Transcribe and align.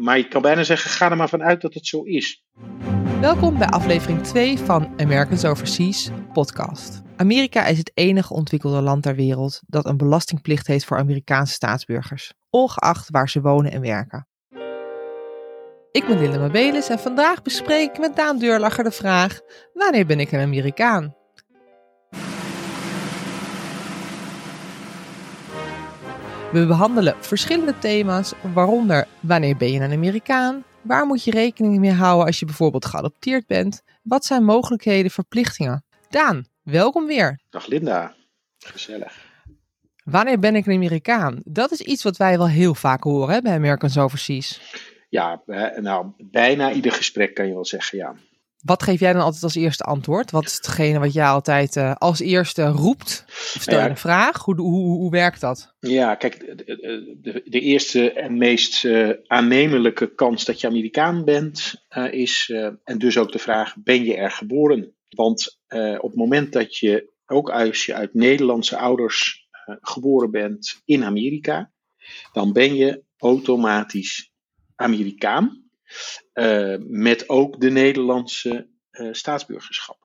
Maar 0.00 0.16
je 0.16 0.28
kan 0.28 0.42
bijna 0.42 0.62
zeggen, 0.62 0.90
ga 0.90 1.10
er 1.10 1.16
maar 1.16 1.28
vanuit 1.28 1.60
dat 1.60 1.74
het 1.74 1.86
zo 1.86 2.02
is. 2.02 2.44
Welkom 3.20 3.58
bij 3.58 3.66
aflevering 3.66 4.22
2 4.22 4.58
van 4.58 4.92
Americans 4.96 5.44
Overseas 5.44 6.10
podcast. 6.32 7.02
Amerika 7.16 7.66
is 7.66 7.78
het 7.78 7.90
enige 7.94 8.34
ontwikkelde 8.34 8.80
land 8.80 9.02
ter 9.02 9.14
wereld 9.14 9.60
dat 9.66 9.86
een 9.86 9.96
belastingplicht 9.96 10.66
heeft 10.66 10.84
voor 10.84 10.98
Amerikaanse 10.98 11.52
staatsburgers, 11.52 12.32
ongeacht 12.50 13.10
waar 13.10 13.28
ze 13.28 13.40
wonen 13.40 13.72
en 13.72 13.80
werken. 13.80 14.28
Ik 15.92 16.06
ben 16.06 16.18
Lille 16.18 16.38
Mabelis 16.38 16.88
en 16.88 16.98
vandaag 16.98 17.42
bespreek 17.42 17.90
ik 17.90 17.98
met 17.98 18.16
Daan 18.16 18.38
Deurlacher 18.38 18.84
de 18.84 18.90
vraag: 18.90 19.40
wanneer 19.72 20.06
ben 20.06 20.20
ik 20.20 20.32
een 20.32 20.40
Amerikaan? 20.40 21.14
We 26.52 26.66
behandelen 26.66 27.14
verschillende 27.20 27.78
thema's, 27.78 28.32
waaronder 28.54 29.06
wanneer 29.20 29.56
ben 29.56 29.72
je 29.72 29.80
een 29.80 29.92
Amerikaan? 29.92 30.64
Waar 30.82 31.06
moet 31.06 31.24
je 31.24 31.30
rekening 31.30 31.78
mee 31.78 31.92
houden 31.92 32.26
als 32.26 32.38
je 32.38 32.44
bijvoorbeeld 32.44 32.84
geadopteerd 32.84 33.46
bent? 33.46 33.82
Wat 34.02 34.24
zijn 34.24 34.44
mogelijkheden, 34.44 35.10
verplichtingen? 35.10 35.84
Daan, 36.08 36.44
welkom 36.62 37.06
weer. 37.06 37.40
Dag 37.50 37.66
Linda, 37.66 38.14
gezellig. 38.58 39.28
Wanneer 40.04 40.38
ben 40.38 40.56
ik 40.56 40.66
een 40.66 40.74
Amerikaan? 40.74 41.40
Dat 41.44 41.70
is 41.70 41.80
iets 41.80 42.02
wat 42.02 42.16
wij 42.16 42.38
wel 42.38 42.48
heel 42.48 42.74
vaak 42.74 43.02
horen 43.02 43.34
hè, 43.34 43.40
bij 43.40 43.54
Americans 43.54 43.98
Overseas. 43.98 44.60
Ja, 45.08 45.42
nou, 45.76 46.12
bijna 46.18 46.72
ieder 46.72 46.92
gesprek 46.92 47.34
kan 47.34 47.46
je 47.46 47.54
wel 47.54 47.64
zeggen, 47.64 47.98
ja. 47.98 48.14
Wat 48.62 48.82
geef 48.82 49.00
jij 49.00 49.12
dan 49.12 49.22
altijd 49.22 49.42
als 49.42 49.54
eerste 49.54 49.84
antwoord? 49.84 50.30
Wat 50.30 50.44
is 50.44 50.54
hetgene 50.54 50.98
wat 50.98 51.12
jij 51.12 51.26
altijd 51.26 51.76
uh, 51.76 51.94
als 51.94 52.20
eerste 52.20 52.64
roept? 52.64 53.24
Stel 53.58 53.78
je 53.78 53.84
ja, 53.84 53.90
een 53.90 53.96
vraag? 53.96 54.44
Hoe, 54.44 54.60
hoe, 54.60 54.96
hoe, 54.98 55.10
werkt 55.10 55.40
dat? 55.40 55.74
Ja, 55.80 56.14
kijk, 56.14 56.38
de, 56.38 57.18
de, 57.20 57.42
de 57.44 57.60
eerste 57.60 58.12
en 58.12 58.38
meest 58.38 58.84
uh, 58.84 59.10
aannemelijke 59.26 60.14
kans 60.14 60.44
dat 60.44 60.60
je 60.60 60.66
Amerikaan 60.66 61.24
bent, 61.24 61.84
uh, 61.96 62.12
is, 62.12 62.52
en 62.84 62.98
dus 62.98 63.18
ook 63.18 63.32
de 63.32 63.38
vraag, 63.38 63.74
ben 63.76 64.04
je 64.04 64.16
er 64.16 64.30
geboren? 64.30 64.94
Want 65.08 65.58
op 65.98 66.10
het 66.10 66.16
moment 66.16 66.52
dat 66.52 66.76
je, 66.76 67.12
ook 67.26 67.50
als 67.50 67.86
je 67.86 67.94
uit 67.94 68.14
Nederlandse 68.14 68.76
ouders 68.76 69.48
geboren 69.80 70.30
bent 70.30 70.80
in 70.84 71.04
Amerika, 71.04 71.72
dan 72.32 72.52
ben 72.52 72.74
je 72.74 73.02
automatisch 73.16 74.32
Amerikaan. 74.76 75.69
Uh, 76.34 76.76
met 76.78 77.28
ook 77.28 77.60
de 77.60 77.70
Nederlandse 77.70 78.68
uh, 78.92 79.08
staatsburgerschap. 79.12 79.98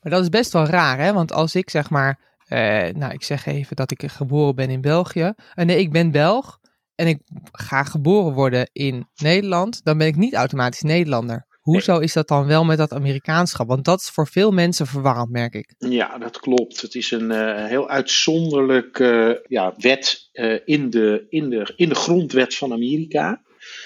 Maar 0.00 0.12
dat 0.12 0.22
is 0.22 0.28
best 0.28 0.52
wel 0.52 0.66
raar, 0.66 0.98
hè? 0.98 1.12
Want 1.12 1.32
als 1.32 1.54
ik 1.54 1.70
zeg 1.70 1.90
maar, 1.90 2.20
uh, 2.48 2.58
nou 2.88 3.12
ik 3.12 3.22
zeg 3.22 3.46
even 3.46 3.76
dat 3.76 3.90
ik 3.90 4.10
geboren 4.10 4.54
ben 4.54 4.70
in 4.70 4.80
België. 4.80 5.32
nee, 5.54 5.78
ik 5.78 5.92
ben 5.92 6.10
Belg 6.10 6.58
en 6.94 7.06
ik 7.06 7.20
ga 7.52 7.84
geboren 7.84 8.32
worden 8.32 8.68
in 8.72 9.08
Nederland, 9.14 9.84
dan 9.84 9.98
ben 9.98 10.06
ik 10.06 10.16
niet 10.16 10.34
automatisch 10.34 10.82
Nederlander. 10.82 11.46
Hoezo 11.60 11.98
is 11.98 12.12
dat 12.12 12.28
dan 12.28 12.46
wel 12.46 12.64
met 12.64 12.78
dat 12.78 12.92
Amerikaanschap? 12.92 13.68
Want 13.68 13.84
dat 13.84 14.00
is 14.00 14.08
voor 14.08 14.26
veel 14.26 14.50
mensen 14.50 14.86
verwarrend, 14.86 15.30
merk 15.30 15.54
ik. 15.54 15.74
Ja, 15.78 16.18
dat 16.18 16.40
klopt. 16.40 16.80
Het 16.80 16.94
is 16.94 17.10
een 17.10 17.30
uh, 17.30 17.64
heel 17.64 17.88
uitzonderlijke 17.88 19.38
uh, 19.38 19.44
ja, 19.48 19.74
wet 19.76 20.28
uh, 20.32 20.58
in, 20.64 20.90
de, 20.90 21.26
in, 21.28 21.50
de, 21.50 21.72
in 21.76 21.88
de 21.88 21.94
grondwet 21.94 22.54
van 22.54 22.72
Amerika 22.72 23.42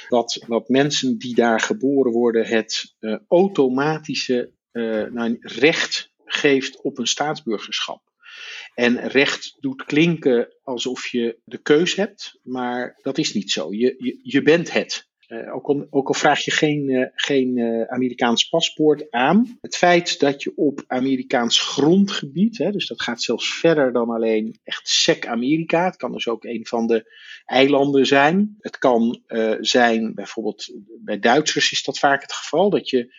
dat, 0.09 0.45
dat 0.47 0.69
mensen 0.69 1.19
die 1.19 1.35
daar 1.35 1.61
geboren 1.61 2.13
worden 2.13 2.47
het 2.47 2.95
uh, 3.01 3.19
automatische 3.29 4.53
uh, 4.73 5.05
nou, 5.11 5.37
recht 5.41 6.13
geeft 6.25 6.83
op 6.83 6.99
een 6.99 7.07
staatsburgerschap. 7.07 8.03
En 8.75 9.09
recht 9.09 9.57
doet 9.61 9.85
klinken 9.85 10.57
alsof 10.63 11.07
je 11.07 11.39
de 11.45 11.59
keus 11.59 11.95
hebt, 11.95 12.39
maar 12.43 12.99
dat 13.03 13.19
is 13.19 13.35
niet 13.35 13.51
zo. 13.51 13.73
Je, 13.73 13.95
je, 13.99 14.21
je 14.23 14.43
bent 14.43 14.73
het. 14.73 15.11
Uh, 15.33 15.55
ook, 15.55 15.67
al, 15.67 15.87
ook, 15.91 16.09
al, 16.09 16.15
vraag 16.15 16.41
je 16.45 16.51
geen, 16.51 16.89
uh, 16.89 17.07
geen 17.15 17.57
uh, 17.57 17.83
Amerikaans 17.83 18.49
paspoort 18.49 19.11
aan. 19.11 19.59
Het 19.61 19.77
feit 19.77 20.21
dat 20.21 20.43
je 20.43 20.53
op 20.57 20.85
Amerikaans 20.87 21.61
grondgebied, 21.61 22.59
hè, 22.59 22.71
dus 22.71 22.87
dat 22.87 23.03
gaat 23.03 23.23
zelfs 23.23 23.59
verder 23.59 23.93
dan 23.93 24.11
alleen 24.11 24.59
echt 24.65 24.89
sec 24.89 25.27
Amerika. 25.27 25.85
Het 25.85 25.97
kan 25.97 26.13
dus 26.13 26.29
ook 26.29 26.45
een 26.45 26.67
van 26.67 26.87
de 26.87 27.13
eilanden 27.45 28.07
zijn. 28.07 28.57
Het 28.59 28.79
kan 28.79 29.23
zijn, 29.61 30.15
bijvoorbeeld 30.15 30.77
bij 31.05 31.19
Duitsers 31.19 31.73
is 31.73 31.83
dat 31.83 31.99
vaak 31.99 32.23
het 32.23 32.33
geval, 32.33 32.71
dat 32.71 32.91
je 32.91 33.15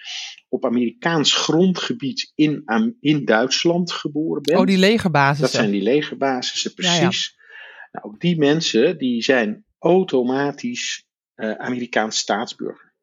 op 0.49 0.65
Amerikaans 0.65 1.33
grondgebied 1.33 2.31
in, 2.35 2.63
in 2.99 3.25
Duitsland 3.25 3.91
geboren 3.91 4.41
bent. 4.41 4.59
Oh, 4.59 4.65
die 4.65 4.77
legerbasis. 4.77 5.41
Dat 5.41 5.51
zijn 5.51 5.71
die 5.71 5.81
legerbasissen, 5.81 6.73
precies. 6.73 6.99
Ja, 6.99 7.01
ja. 7.01 7.91
Nou, 7.91 8.05
ook 8.05 8.19
die 8.19 8.37
mensen 8.37 8.97
die 8.97 9.23
zijn 9.23 9.65
automatisch 9.79 11.05
uh, 11.35 11.51
Amerikaans 11.51 12.17
staatsburger. 12.17 12.93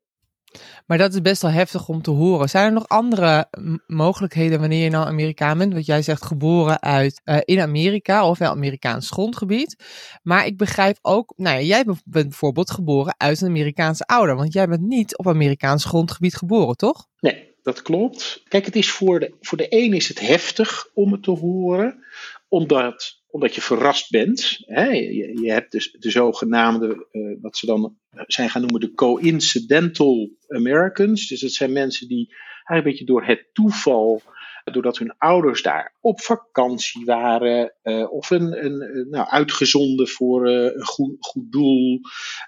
Maar 0.87 0.99
dat 0.99 1.13
is 1.13 1.21
best 1.21 1.43
wel 1.43 1.51
heftig 1.51 1.89
om 1.89 2.03
te 2.03 2.11
horen. 2.11 2.49
Zijn 2.49 2.67
er 2.67 2.73
nog 2.73 2.89
andere 2.89 3.49
mogelijkheden 3.87 4.61
wanneer 4.61 4.85
je 4.85 4.91
nou 4.91 5.07
Amerikaan 5.07 5.59
bent? 5.59 5.73
Want 5.73 5.87
jij 5.87 6.03
zegt 6.03 6.25
geboren 6.25 6.83
uit 6.83 7.21
uh, 7.25 7.39
in 7.45 7.61
Amerika 7.61 8.29
of 8.29 8.39
wel 8.39 8.51
Amerikaans 8.51 9.11
grondgebied. 9.11 9.85
Maar 10.23 10.47
ik 10.47 10.57
begrijp 10.57 10.99
ook, 11.03 11.33
nou 11.37 11.57
ja, 11.57 11.63
jij 11.63 11.85
bent 11.85 12.03
bijvoorbeeld 12.05 12.71
geboren 12.71 13.15
uit 13.17 13.41
een 13.41 13.49
Amerikaanse 13.49 14.07
ouder. 14.07 14.37
Want 14.37 14.53
jij 14.53 14.69
bent 14.69 14.81
niet 14.81 15.17
op 15.17 15.29
Amerikaans 15.29 15.85
grondgebied 15.85 16.37
geboren, 16.37 16.77
toch? 16.77 17.07
Nee, 17.21 17.55
dat 17.63 17.83
klopt. 17.83 18.43
Kijk, 18.49 18.65
het 18.65 18.77
is 18.77 18.91
voor 18.91 19.21
de, 19.21 19.37
voor 19.41 19.59
de 19.59 19.67
een 19.69 19.93
is 19.93 20.09
het 20.09 20.21
heftig 20.21 20.87
om 20.95 21.13
het 21.13 21.23
te 21.23 21.31
horen, 21.31 22.05
omdat 22.49 23.20
omdat 23.31 23.55
je 23.55 23.61
verrast 23.61 24.11
bent. 24.11 24.59
Hè? 24.61 24.85
Je, 24.85 25.41
je, 25.43 25.53
hebt 25.53 25.73
dus 25.73 25.97
de 25.99 26.11
zogenaamde, 26.11 27.07
uh, 27.13 27.37
wat 27.41 27.57
ze 27.57 27.67
dan 27.67 27.97
zijn 28.27 28.51
gaan 28.51 28.61
noemen, 28.61 28.81
de 28.81 28.95
coincidental 28.95 30.31
Americans. 30.49 31.29
Dus 31.29 31.41
dat 31.41 31.51
zijn 31.51 31.73
mensen 31.73 32.09
die 32.09 32.29
eigenlijk 32.29 32.85
een 32.85 32.91
beetje 32.91 33.05
door 33.05 33.25
het 33.25 33.49
toeval, 33.53 34.23
doordat 34.65 34.99
hun 34.99 35.15
ouders 35.19 35.63
daar 35.63 35.97
op 36.01 36.21
vakantie 36.21 37.05
waren, 37.05 37.75
uh, 37.83 38.13
of 38.13 38.31
een, 38.31 38.65
een, 38.65 39.07
nou, 39.11 39.29
uitgezonden 39.29 40.09
voor 40.09 40.51
uh, 40.51 40.65
een 40.65 40.85
goed, 40.85 41.17
goed 41.19 41.53
doel, 41.53 42.01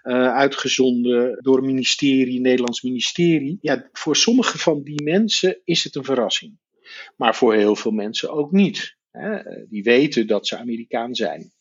uitgezonden 0.02 1.38
door 1.42 1.58
een 1.58 1.66
ministerie, 1.66 2.40
Nederlands 2.40 2.82
ministerie. 2.82 3.58
Ja, 3.60 3.88
voor 3.92 4.16
sommige 4.16 4.58
van 4.58 4.82
die 4.82 5.02
mensen 5.02 5.60
is 5.64 5.84
het 5.84 5.94
een 5.94 6.04
verrassing. 6.04 6.58
Maar 7.16 7.36
voor 7.36 7.54
heel 7.54 7.76
veel 7.76 7.90
mensen 7.90 8.30
ook 8.30 8.52
niet. 8.52 8.96
Hè, 9.12 9.66
die 9.68 9.82
weten 9.82 10.26
dat 10.26 10.46
ze 10.46 10.58
Amerikaan 10.58 11.14
zijn. 11.14 11.52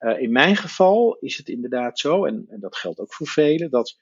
Uh, 0.00 0.20
in 0.20 0.32
mijn 0.32 0.56
geval 0.56 1.16
is 1.20 1.36
het 1.36 1.48
inderdaad 1.48 1.98
zo, 1.98 2.24
en, 2.24 2.46
en, 2.48 2.60
dat 2.60 2.76
geldt 2.76 2.98
ook 2.98 3.14
voor 3.14 3.26
velen, 3.26 3.70
dat 3.70 3.96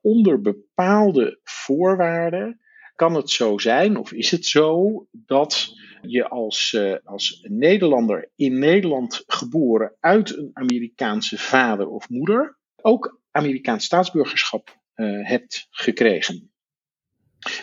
onder 0.00 0.40
bepaalde 0.40 1.40
voorwaarden 1.42 2.60
kan 2.94 3.14
het 3.14 3.30
zo 3.30 3.58
zijn, 3.58 3.96
of 3.96 4.12
is 4.12 4.30
het 4.30 4.46
zo, 4.46 5.06
dat 5.10 5.74
je 6.02 6.28
als, 6.28 6.72
uh, 6.72 6.96
als 7.04 7.46
Nederlander 7.48 8.30
in 8.36 8.58
Nederland 8.58 9.22
geboren 9.26 9.96
uit 10.00 10.36
een 10.36 10.50
Amerikaanse 10.52 11.38
vader 11.38 11.88
of 11.88 12.08
moeder 12.08 12.58
ook 12.82 13.20
Amerikaans 13.30 13.84
staatsburgerschap 13.84 14.78
hebt 15.22 15.66
gekregen. 15.70 16.50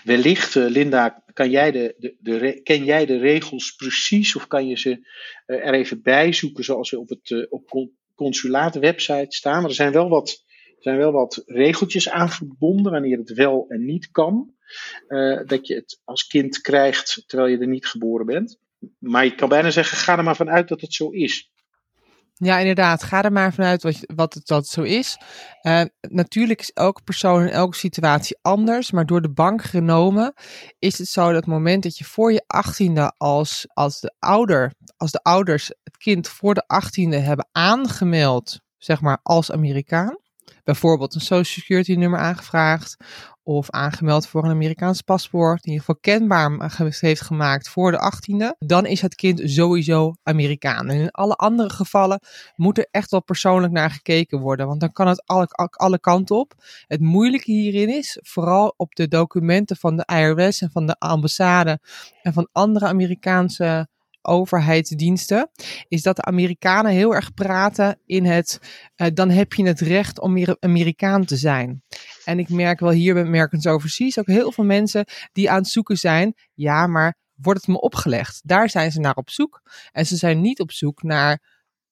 Wellicht, 0.03 0.55
uh, 0.55 0.69
Linda, 0.69 1.23
kan 1.33 1.49
jij 1.49 1.71
de, 1.71 1.95
de, 1.97 2.15
de, 2.19 2.61
ken 2.63 2.83
jij 2.83 3.05
de 3.05 3.17
regels 3.17 3.75
precies 3.75 4.35
of 4.35 4.47
kan 4.47 4.67
je 4.67 4.77
ze 4.77 4.89
uh, 4.89 5.67
er 5.67 5.73
even 5.73 6.01
bij 6.01 6.33
zoeken 6.33 6.63
zoals 6.63 6.89
ze 6.89 6.99
op 6.99 7.09
het 7.09 7.29
uh, 7.29 7.45
op 7.49 7.89
consulaatwebsite 8.15 9.35
staan? 9.35 9.61
Maar 9.61 9.69
er 9.69 9.75
zijn 9.75 9.91
wel 9.91 10.09
wat, 10.09 10.43
zijn 10.79 10.97
wel 10.97 11.11
wat 11.11 11.43
regeltjes 11.45 12.09
aan 12.09 12.29
verbonden 12.29 12.91
wanneer 12.91 13.17
het 13.17 13.33
wel 13.33 13.65
en 13.67 13.85
niet 13.85 14.11
kan. 14.11 14.55
dat 15.45 15.67
je 15.67 15.75
het 15.75 16.01
als 16.03 16.27
kind 16.27 16.61
krijgt 16.61 17.23
terwijl 17.27 17.49
je 17.49 17.57
er 17.57 17.67
niet 17.67 17.87
geboren 17.87 18.25
bent. 18.25 18.59
Maar 18.99 19.23
je 19.23 19.35
kan 19.35 19.49
bijna 19.49 19.69
zeggen, 19.69 19.97
ga 19.97 20.17
er 20.17 20.23
maar 20.23 20.35
vanuit 20.35 20.67
dat 20.67 20.81
het 20.81 20.93
zo 20.93 21.09
is. 21.09 21.51
Ja, 22.39 22.57
inderdaad. 22.57 23.03
Ga 23.03 23.23
er 23.23 23.31
maar 23.31 23.53
vanuit 23.53 23.83
wat, 23.83 23.99
wat 24.15 24.33
het 24.33 24.47
dat 24.47 24.67
zo 24.67 24.81
is. 24.81 25.17
Uh, 25.61 25.81
natuurlijk 26.01 26.59
is 26.59 26.71
elke 26.71 27.01
persoon 27.01 27.41
in 27.41 27.49
elke 27.49 27.77
situatie 27.77 28.37
anders, 28.41 28.91
maar 28.91 29.05
door 29.05 29.21
de 29.21 29.31
bank 29.31 29.63
genomen 29.63 30.33
is 30.79 30.97
het 30.97 31.07
zo 31.07 31.25
dat 31.25 31.35
het 31.35 31.45
moment 31.45 31.83
dat 31.83 31.97
je 31.97 32.05
voor 32.05 32.31
je 32.31 32.43
achttiende 32.47 33.13
als, 33.17 33.65
als 33.73 33.99
de 33.99 34.13
ouder, 34.19 34.73
als 34.97 35.11
de 35.11 35.19
ouders 35.21 35.71
het 35.83 35.97
kind 35.97 36.27
voor 36.27 36.53
de 36.53 36.63
achttiende 36.67 37.17
hebben 37.17 37.47
aangemeld, 37.51 38.59
zeg 38.77 39.01
maar 39.01 39.19
als 39.23 39.51
Amerikaan, 39.51 40.17
bijvoorbeeld 40.63 41.15
een 41.15 41.21
social 41.21 41.43
security 41.43 41.93
nummer 41.93 42.19
aangevraagd 42.19 42.97
of 43.47 43.69
aangemeld 43.69 44.27
voor 44.27 44.43
een 44.43 44.51
Amerikaans 44.51 45.01
paspoort, 45.01 45.65
in 45.65 45.71
ieder 45.71 45.85
geval 45.85 46.01
kenbaar 46.01 46.75
heeft 46.99 47.21
gemaakt 47.21 47.69
voor 47.69 47.91
de 47.91 48.13
18e, 48.13 48.57
dan 48.67 48.85
is 48.85 49.01
het 49.01 49.15
kind 49.15 49.41
sowieso 49.45 50.13
Amerikaan. 50.23 50.89
En 50.89 50.99
in 50.99 51.11
alle 51.11 51.35
andere 51.35 51.69
gevallen 51.69 52.19
moet 52.55 52.77
er 52.77 52.87
echt 52.91 53.11
wel 53.11 53.23
persoonlijk 53.23 53.73
naar 53.73 53.91
gekeken 53.91 54.39
worden, 54.39 54.67
want 54.67 54.79
dan 54.79 54.91
kan 54.91 55.07
het 55.07 55.25
alle, 55.25 55.47
alle 55.71 55.99
kanten 55.99 56.35
op. 56.35 56.53
Het 56.87 57.01
moeilijke 57.01 57.51
hierin 57.51 57.89
is, 57.89 58.19
vooral 58.21 58.73
op 58.77 58.95
de 58.95 59.07
documenten 59.07 59.77
van 59.77 59.95
de 59.97 60.05
IRS 60.05 60.61
en 60.61 60.71
van 60.71 60.85
de 60.85 60.95
ambassade 60.99 61.79
en 62.21 62.33
van 62.33 62.49
andere 62.51 62.87
Amerikaanse 62.87 63.87
overheidsdiensten, 64.21 65.49
is 65.87 66.01
dat 66.01 66.15
de 66.15 66.21
Amerikanen 66.21 66.91
heel 66.91 67.15
erg 67.15 67.33
praten 67.33 67.99
in 68.05 68.25
het, 68.25 68.59
uh, 68.95 69.07
dan 69.13 69.29
heb 69.29 69.53
je 69.53 69.67
het 69.67 69.79
recht 69.79 70.19
om 70.19 70.45
Amerikaan 70.59 71.25
te 71.25 71.37
zijn. 71.37 71.83
En 72.27 72.39
ik 72.39 72.49
merk 72.49 72.79
wel 72.79 72.91
hier 72.91 73.13
bij 73.13 73.23
Americans 73.23 73.67
Overseas 73.67 74.19
ook 74.19 74.27
heel 74.27 74.51
veel 74.51 74.63
mensen 74.63 75.05
die 75.31 75.49
aan 75.49 75.57
het 75.57 75.67
zoeken 75.67 75.97
zijn, 75.97 76.33
ja, 76.53 76.87
maar 76.87 77.15
wordt 77.35 77.59
het 77.59 77.69
me 77.69 77.79
opgelegd? 77.79 78.41
Daar 78.43 78.69
zijn 78.69 78.91
ze 78.91 78.99
naar 78.99 79.15
op 79.15 79.29
zoek. 79.29 79.61
En 79.91 80.05
ze 80.05 80.15
zijn 80.15 80.41
niet 80.41 80.59
op 80.59 80.71
zoek 80.71 81.03
naar 81.03 81.41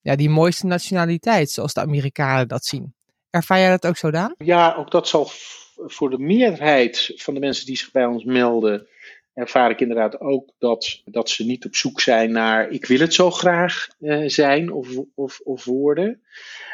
ja, 0.01 0.15
die 0.15 0.29
mooiste 0.29 0.65
nationaliteit, 0.65 1.51
zoals 1.51 1.73
de 1.73 1.81
Amerikanen 1.81 2.47
dat 2.47 2.65
zien. 2.65 2.93
Ervaar 3.29 3.59
jij 3.59 3.69
dat 3.69 3.85
ook 3.85 3.97
zo, 3.97 4.11
Daan? 4.11 4.35
Ja, 4.37 4.75
ook 4.75 4.91
dat 4.91 5.07
zal 5.07 5.29
voor 5.75 6.09
de 6.09 6.19
meerderheid 6.19 7.11
van 7.15 7.33
de 7.33 7.39
mensen 7.39 7.65
die 7.65 7.77
zich 7.77 7.91
bij 7.91 8.05
ons 8.05 8.23
melden, 8.23 8.87
ervaar 9.35 9.69
ik 9.69 9.79
inderdaad 9.81 10.19
ook 10.19 10.53
dat, 10.57 11.01
dat 11.05 11.29
ze 11.29 11.45
niet 11.45 11.65
op 11.65 11.75
zoek 11.75 12.01
zijn 12.01 12.31
naar 12.31 12.69
ik 12.69 12.85
wil 12.85 12.99
het 12.99 13.13
zo 13.13 13.31
graag 13.31 13.87
uh, 13.99 14.27
zijn 14.27 14.71
of, 14.71 14.97
of, 15.15 15.39
of 15.43 15.65
worden. 15.65 16.21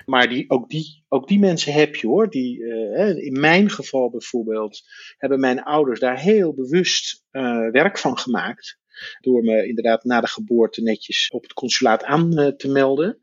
Maar 0.06 0.30
die, 0.30 0.50
ook, 0.50 0.70
die, 0.70 1.04
ook 1.08 1.28
die 1.28 1.40
mensen 1.40 1.74
heb 1.74 1.96
je 1.96 2.08
hoor. 2.08 2.30
Die, 2.30 2.60
uh, 2.60 3.18
in 3.18 3.40
mijn 3.40 3.70
geval 3.70 4.10
bijvoorbeeld 4.10 4.82
hebben 5.18 5.40
mijn 5.40 5.64
ouders 5.64 6.00
daar 6.00 6.20
heel 6.20 6.54
bewust 6.54 7.24
uh, 7.32 7.70
werk 7.72 7.98
van 7.98 8.18
gemaakt. 8.18 8.80
Door 9.20 9.44
me 9.44 9.68
inderdaad 9.68 10.04
na 10.04 10.22
de 10.22 10.28
geboorte 10.28 10.82
netjes 10.82 11.30
op 11.32 11.44
het 11.44 11.54
consulaat 11.54 12.04
aan 12.04 12.54
te 12.58 12.68
melden 12.68 13.22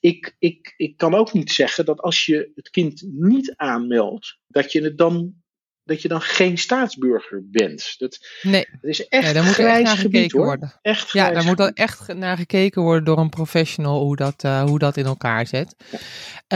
ik, 0.00 0.36
ik, 0.38 0.74
ik 0.76 0.96
kan 0.96 1.14
ook 1.14 1.32
niet 1.32 1.50
zeggen 1.50 1.84
dat 1.84 2.00
als 2.00 2.26
je 2.26 2.52
het 2.54 2.70
kind 2.70 3.04
niet 3.10 3.56
aanmeldt, 3.56 4.38
dat 4.46 4.72
je 4.72 4.82
het 4.82 4.98
dan 4.98 5.34
dat 5.84 6.02
je 6.02 6.08
dan 6.08 6.20
geen 6.20 6.58
staatsburger 6.58 7.42
bent. 7.50 7.94
Dat, 7.98 8.18
nee, 8.42 8.66
dat 8.80 8.90
is 8.90 9.08
echt 9.08 9.26
ja, 9.26 9.32
daar 9.32 9.44
moet 9.44 9.58
echt 9.58 9.82
naar 9.82 9.96
gebied, 9.96 10.12
gekeken 10.12 10.38
hoor. 10.38 10.46
worden. 10.46 10.78
Echt 10.82 11.12
Ja, 11.12 11.30
daar 11.30 11.44
moet 11.44 11.56
dan 11.56 11.72
echt 11.72 12.14
naar 12.14 12.36
gekeken 12.36 12.82
worden 12.82 13.04
door 13.04 13.18
een 13.18 13.28
professional 13.28 14.02
hoe 14.02 14.16
dat, 14.16 14.44
uh, 14.44 14.62
hoe 14.62 14.78
dat 14.78 14.96
in 14.96 15.04
elkaar 15.04 15.46
zit. 15.46 15.74
Uh, 15.92 15.98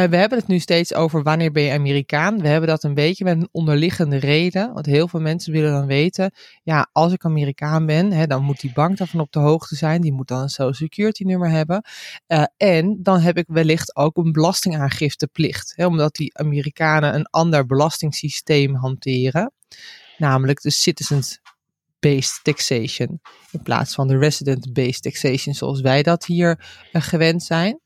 we 0.05 0.17
hebben 0.17 0.39
het 0.39 0.47
nu 0.47 0.59
steeds 0.59 0.95
over 0.95 1.23
wanneer 1.23 1.53
ben 1.53 1.63
je 1.63 1.73
Amerikaan. 1.73 2.41
We 2.41 2.49
hebben 2.49 2.69
dat 2.69 2.83
een 2.83 2.95
beetje 2.95 3.25
met 3.25 3.37
een 3.37 3.49
onderliggende 3.53 4.17
reden. 4.17 4.73
Want 4.73 4.87
heel 4.87 5.09
veel 5.09 5.21
mensen 5.21 5.53
willen 5.53 5.73
dan 5.73 5.87
weten, 5.87 6.33
ja, 6.63 6.89
als 6.93 7.13
ik 7.13 7.25
Amerikaan 7.25 7.87
ben, 7.87 8.13
hè, 8.13 8.27
dan 8.27 8.43
moet 8.43 8.61
die 8.61 8.73
bank 8.73 8.97
daarvan 8.97 9.21
op 9.21 9.33
de 9.33 9.39
hoogte 9.39 9.77
zijn. 9.77 10.01
Die 10.01 10.13
moet 10.13 10.29
dan 10.29 10.41
een 10.41 10.49
social 10.49 10.75
security 10.75 11.23
nummer 11.23 11.51
hebben. 11.51 11.83
Uh, 12.29 12.45
en 12.57 12.99
dan 13.03 13.21
heb 13.21 13.39
ik 13.39 13.45
wellicht 13.49 13.97
ook 13.97 14.17
een 14.17 14.33
belastingaangifteplicht. 14.33 15.73
Hè, 15.77 15.87
omdat 15.87 16.15
die 16.15 16.39
Amerikanen 16.39 17.15
een 17.15 17.27
ander 17.31 17.67
belastingssysteem 17.67 18.75
hanteren. 18.75 19.17
Namelijk 20.19 20.61
de 20.61 20.71
citizens 20.71 21.41
based 22.01 22.41
taxation. 22.43 23.21
In 23.51 23.63
plaats 23.63 23.95
van 23.95 24.09
de 24.09 24.19
resident 24.19 24.73
based 24.73 25.03
taxation 25.03 25.55
zoals 25.55 25.81
wij 25.81 26.03
dat 26.03 26.25
hier 26.25 26.61
uh, 26.93 27.03
gewend 27.03 27.43
zijn. 27.43 27.81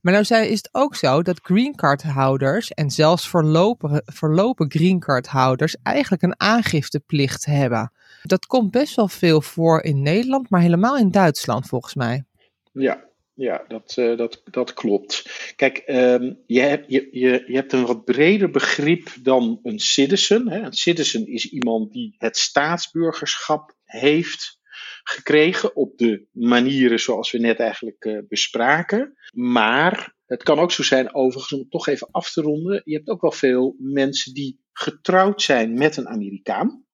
Maar 0.00 0.12
nou 0.12 0.44
is 0.44 0.56
het 0.56 0.68
ook 0.72 0.96
zo 0.96 1.22
dat 1.22 1.40
green 1.42 1.74
card 1.74 2.02
houders 2.02 2.70
en 2.70 2.90
zelfs 2.90 3.28
verlopen, 3.28 4.02
verlopen 4.04 4.70
green 4.70 4.98
card 4.98 5.26
houders 5.26 5.76
eigenlijk 5.82 6.22
een 6.22 6.40
aangifteplicht 6.40 7.44
hebben. 7.44 7.92
Dat 8.22 8.46
komt 8.46 8.70
best 8.70 8.96
wel 8.96 9.08
veel 9.08 9.40
voor 9.40 9.82
in 9.82 10.02
Nederland, 10.02 10.50
maar 10.50 10.60
helemaal 10.60 10.98
in 10.98 11.10
Duitsland 11.10 11.66
volgens 11.66 11.94
mij. 11.94 12.24
Ja, 12.72 13.04
ja 13.34 13.64
dat, 13.68 13.96
uh, 13.98 14.16
dat, 14.16 14.42
dat 14.44 14.72
klopt. 14.72 15.22
Kijk, 15.56 15.82
um, 15.86 16.42
je, 16.46 16.60
hebt, 16.60 16.84
je, 16.88 17.08
je, 17.10 17.44
je 17.46 17.54
hebt 17.54 17.72
een 17.72 17.86
wat 17.86 18.04
breder 18.04 18.50
begrip 18.50 19.08
dan 19.22 19.60
een 19.62 19.78
citizen. 19.78 20.48
Hè. 20.48 20.58
Een 20.58 20.72
citizen 20.72 21.26
is 21.26 21.50
iemand 21.50 21.92
die 21.92 22.14
het 22.18 22.36
staatsburgerschap 22.36 23.76
heeft 23.84 24.60
gekregen 25.02 25.76
op 25.76 25.98
de 25.98 26.26
manieren 26.32 27.00
zoals 27.00 27.30
we 27.30 27.38
net 27.38 27.58
eigenlijk 27.58 28.04
uh, 28.04 28.18
bespraken. 28.28 29.16
Maar 29.34 30.14
het 30.26 30.42
kan 30.42 30.58
ook 30.58 30.72
zo 30.72 30.82
zijn, 30.82 31.14
overigens, 31.14 31.60
om 31.60 31.68
toch 31.68 31.86
even 31.86 32.08
af 32.10 32.32
te 32.32 32.40
ronden. 32.40 32.82
Je 32.84 32.94
hebt 32.94 33.08
ook 33.08 33.20
wel 33.20 33.32
veel 33.32 33.76
mensen 33.78 34.34
die 34.34 34.60
getrouwd 34.72 35.42
zijn 35.42 35.74
met 35.74 35.96
een 35.96 36.08
Amerikaan. 36.08 36.84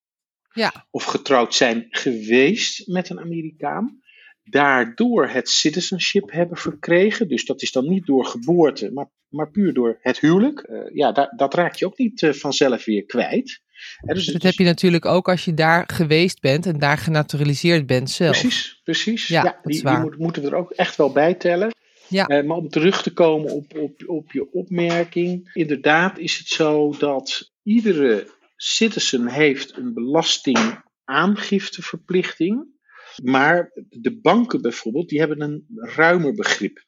Ja. 0.52 0.86
Of 0.90 1.04
getrouwd 1.04 1.54
zijn 1.54 1.86
geweest 1.90 2.86
met 2.86 3.08
een 3.10 3.20
Amerikaan 3.20 4.02
daardoor 4.50 5.28
het 5.28 5.48
citizenship 5.48 6.30
hebben 6.30 6.56
verkregen. 6.56 7.28
Dus 7.28 7.44
dat 7.44 7.62
is 7.62 7.72
dan 7.72 7.88
niet 7.88 8.06
door 8.06 8.24
geboorte, 8.24 8.92
maar, 8.92 9.10
maar 9.28 9.50
puur 9.50 9.74
door 9.74 9.98
het 10.00 10.20
huwelijk. 10.20 10.66
Uh, 10.70 10.94
ja, 10.94 11.12
da 11.12 11.32
dat 11.36 11.54
raak 11.54 11.74
je 11.74 11.86
ook 11.86 11.98
niet 11.98 12.22
uh, 12.22 12.32
vanzelf 12.32 12.84
weer 12.84 13.04
kwijt. 13.04 13.60
En 13.96 14.14
dus, 14.14 14.26
dat 14.26 14.42
heb 14.42 14.54
je 14.54 14.64
natuurlijk 14.64 15.04
ook 15.04 15.28
als 15.28 15.44
je 15.44 15.54
daar 15.54 15.88
geweest 15.92 16.40
bent 16.40 16.66
en 16.66 16.78
daar 16.78 16.98
genaturaliseerd 16.98 17.86
bent 17.86 18.10
zelf. 18.10 18.40
Precies, 18.40 18.80
precies. 18.84 19.26
Ja, 19.26 19.44
ja 19.44 19.58
die, 19.62 19.84
die 19.84 19.98
moet, 19.98 20.18
moeten 20.18 20.42
we 20.42 20.48
er 20.48 20.54
ook 20.54 20.70
echt 20.70 20.96
wel 20.96 21.12
bij 21.12 21.34
tellen. 21.34 21.70
Ja. 22.08 22.30
Uh, 22.30 22.46
maar 22.46 22.56
om 22.56 22.68
terug 22.68 23.02
te 23.02 23.12
komen 23.12 23.50
op, 23.50 23.78
op, 23.78 24.02
op 24.06 24.32
je 24.32 24.52
opmerking. 24.52 25.50
Inderdaad 25.52 26.18
is 26.18 26.38
het 26.38 26.46
zo 26.46 26.94
dat 26.98 27.52
iedere 27.62 28.36
citizen 28.56 29.28
heeft 29.28 29.76
een 29.76 29.94
belastingaangifteverplichting. 29.94 32.76
Maar 33.22 33.70
de 33.88 34.18
banken 34.20 34.62
bijvoorbeeld, 34.62 35.08
die 35.08 35.18
hebben 35.18 35.40
een 35.40 35.66
ruimer 35.74 36.34
begrip. 36.34 36.84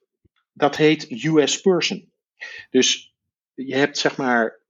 Dat 0.52 0.76
heet 0.76 1.24
US 1.24 1.60
person. 1.60 2.12
Dus 2.70 3.14
je 3.54 3.74
hebt 3.74 3.98
zeg 3.98 4.16
maar 4.16 4.60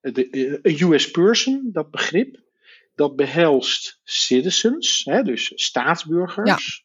een 0.00 0.92
US 0.92 1.10
person, 1.10 1.68
dat 1.72 1.90
begrip, 1.90 2.40
dat 2.94 3.16
behelst 3.16 4.00
citizens, 4.04 5.04
hè, 5.04 5.22
dus 5.22 5.52
staatsburgers, 5.54 6.84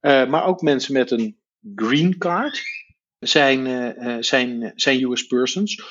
ja. 0.00 0.24
uh, 0.24 0.30
maar 0.30 0.44
ook 0.44 0.60
mensen 0.60 0.92
met 0.92 1.10
een 1.10 1.38
green 1.74 2.18
card 2.18 2.62
zijn, 3.18 3.66
uh, 3.66 4.16
zijn, 4.20 4.72
zijn 4.74 5.02
US 5.02 5.26
persons. 5.26 5.82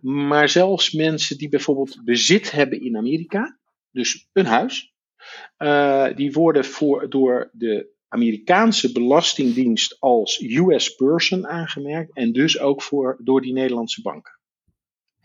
Maar 0.00 0.48
zelfs 0.48 0.92
mensen 0.92 1.38
die 1.38 1.48
bijvoorbeeld 1.48 2.04
bezit 2.04 2.50
hebben 2.50 2.80
in 2.80 2.96
Amerika, 2.96 3.58
dus 3.90 4.28
een 4.32 4.46
huis, 4.46 4.93
die 6.16 6.32
worden 6.32 6.64
voor, 6.64 7.10
door 7.10 7.50
de 7.52 7.92
Amerikaanse 8.08 8.92
Belastingdienst 8.92 9.96
als 10.00 10.40
US 10.40 10.94
person 10.94 11.46
aangemerkt 11.46 12.16
en 12.16 12.32
dus 12.32 12.58
ook 12.58 12.82
voor, 12.82 13.16
door 13.22 13.40
die 13.40 13.52
Nederlandse 13.52 14.02
banken. 14.02 14.32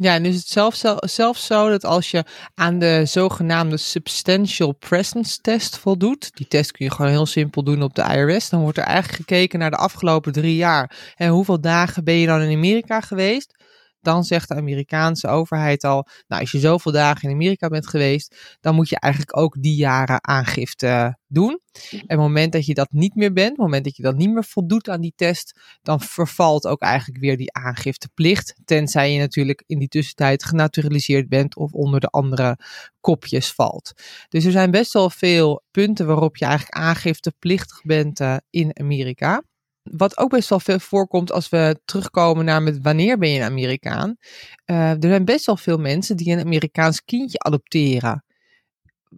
Ja, 0.02 0.14
en 0.14 0.26
is 0.26 0.36
het 0.36 0.48
zelfs, 0.48 0.84
zelfs 1.00 1.46
zo 1.46 1.70
dat 1.70 1.86
als 1.86 2.12
je 2.12 2.24
aan 2.56 2.80
de 2.80 3.02
zogenaamde 3.06 3.78
Substantial 3.78 4.72
Presence 4.72 5.42
Test 5.42 5.78
voldoet, 5.78 6.36
die 6.36 6.48
test 6.48 6.72
kun 6.72 6.86
je 6.86 6.92
gewoon 6.92 7.12
heel 7.12 7.26
simpel 7.26 7.64
doen 7.64 7.82
op 7.82 7.96
de 7.96 8.02
IRS, 8.02 8.50
dan 8.50 8.62
wordt 8.62 8.78
er 8.78 8.84
eigenlijk 8.84 9.16
gekeken 9.16 9.60
naar 9.60 9.70
de 9.70 9.78
afgelopen 9.78 10.32
drie 10.32 10.56
jaar. 10.56 11.14
En 11.16 11.30
hoeveel 11.30 11.62
dagen 11.62 12.04
ben 12.04 12.14
je 12.14 12.28
dan 12.28 12.42
in 12.42 12.58
Amerika 12.58 13.02
geweest? 13.02 13.59
Dan 14.02 14.24
zegt 14.24 14.48
de 14.48 14.56
Amerikaanse 14.56 15.28
overheid 15.28 15.84
al, 15.84 16.08
nou 16.28 16.42
als 16.42 16.52
je 16.52 16.60
zoveel 16.60 16.92
dagen 16.92 17.30
in 17.30 17.36
Amerika 17.36 17.68
bent 17.68 17.88
geweest, 17.88 18.58
dan 18.60 18.76
moet 18.76 18.90
je 18.90 19.00
eigenlijk 19.00 19.38
ook 19.38 19.56
die 19.62 19.76
jaren 19.76 20.28
aangifte 20.28 21.18
doen. 21.28 21.60
En 21.92 22.02
op 22.02 22.08
het 22.08 22.18
moment 22.18 22.52
dat 22.52 22.66
je 22.66 22.74
dat 22.74 22.92
niet 22.92 23.16
meer 23.16 23.34
bent, 23.34 23.52
op 23.52 23.56
het 23.56 23.66
moment 23.66 23.84
dat 23.84 23.96
je 23.96 24.04
dat 24.04 24.16
niet 24.16 24.34
meer 24.34 24.44
voldoet 24.44 24.90
aan 24.90 25.02
die 25.02 25.14
test, 25.16 25.60
dan 25.82 26.02
vervalt 26.02 26.68
ook 26.68 26.82
eigenlijk 26.82 27.20
weer 27.20 27.38
die 27.38 27.54
aangifteplicht. 27.54 28.56
Tenzij 28.66 29.14
je 29.14 29.20
natuurlijk 29.20 29.64
in 29.66 29.80
die 29.80 29.88
tussentijd 29.88 30.44
genaturaliseerd 30.44 31.30
bent 31.30 31.56
of 31.56 31.72
onder 31.72 32.00
de 32.00 32.08
andere 32.08 32.58
kopjes 33.00 33.52
valt. 33.52 33.92
Dus 34.30 34.46
er 34.46 34.52
zijn 34.52 34.72
best 34.72 34.94
wel 34.94 35.10
veel 35.10 35.64
punten 35.72 36.08
waarop 36.08 36.38
je 36.38 36.46
eigenlijk 36.46 36.78
aangifteplichtig 36.78 37.82
bent 37.82 38.20
uh, 38.20 38.38
in 38.50 38.80
Amerika. 38.80 39.44
Wat 39.92 40.18
ook 40.18 40.30
best 40.30 40.50
wel 40.50 40.60
veel 40.60 40.80
voorkomt 40.80 41.32
als 41.32 41.50
we 41.50 41.80
terugkomen 41.86 42.46
naar 42.46 42.62
met 42.62 42.80
wanneer 42.82 43.18
ben 43.18 43.30
je 43.30 43.40
een 43.40 43.46
Amerikaan. 43.46 44.18
Uh, 44.66 44.90
er 44.90 44.98
zijn 45.00 45.26
best 45.26 45.46
wel 45.46 45.58
veel 45.58 45.78
mensen 45.78 46.18
die 46.18 46.32
een 46.32 46.40
Amerikaans 46.40 47.04
kindje 47.04 47.40
adopteren. 47.40 48.24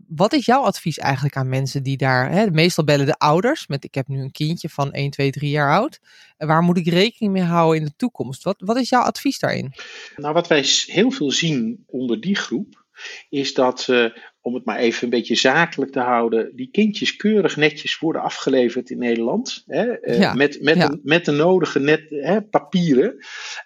Wat 0.08 0.34
is 0.34 0.46
jouw 0.46 0.62
advies 0.62 0.98
eigenlijk 0.98 1.36
aan 1.36 1.50
mensen 1.50 1.84
die 1.84 1.98
daar, 1.98 2.32
hè, 2.32 2.52
meestal 2.52 2.84
bellen 2.84 3.06
de 3.06 3.18
ouders 3.18 3.68
met 3.68 3.84
ik 3.84 3.94
heb 3.94 4.08
nu 4.08 4.22
een 4.22 4.32
kindje 4.32 4.70
van 4.70 4.92
1, 4.92 5.12
2, 5.12 5.32
3 5.32 5.50
jaar 5.50 5.72
oud. 5.78 6.00
Waar 6.38 6.62
moet 6.62 6.78
ik 6.78 6.88
rekening 6.88 7.34
mee 7.34 7.44
houden 7.44 7.80
in 7.80 7.86
de 7.86 7.96
toekomst? 7.96 8.44
Wat, 8.44 8.56
wat 8.58 8.78
is 8.78 8.90
jouw 8.90 9.02
advies 9.02 9.40
daarin? 9.40 9.74
Nou, 10.16 10.34
wat 10.34 10.48
wij 10.48 10.66
heel 10.86 11.12
veel 11.12 11.32
zien 11.32 11.84
onder 11.86 12.22
die 12.22 12.36
groep 12.36 12.81
is 13.30 13.54
dat, 13.54 13.88
uh, 13.90 14.06
om 14.42 14.54
het 14.54 14.66
maar 14.66 14.78
even 14.78 15.04
een 15.04 15.10
beetje 15.10 15.36
zakelijk 15.36 15.92
te 15.92 16.00
houden, 16.00 16.56
die 16.56 16.72
kindjes 16.72 17.16
keurig 17.16 17.56
netjes 17.56 18.00
worden 18.00 18.22
afgeleverd 18.22 18.90
in 18.90 18.98
Nederland. 18.98 19.64
Hè, 19.66 19.84
Ja, 20.02 20.34
met, 20.34 20.62
met, 20.62 20.76
ja. 20.76 20.90
een, 20.90 21.00
met 21.04 21.26
de 21.26 21.32
nodige 21.32 21.80
net, 21.80 22.10
hè, 22.10 22.42
papieren. 22.42 23.16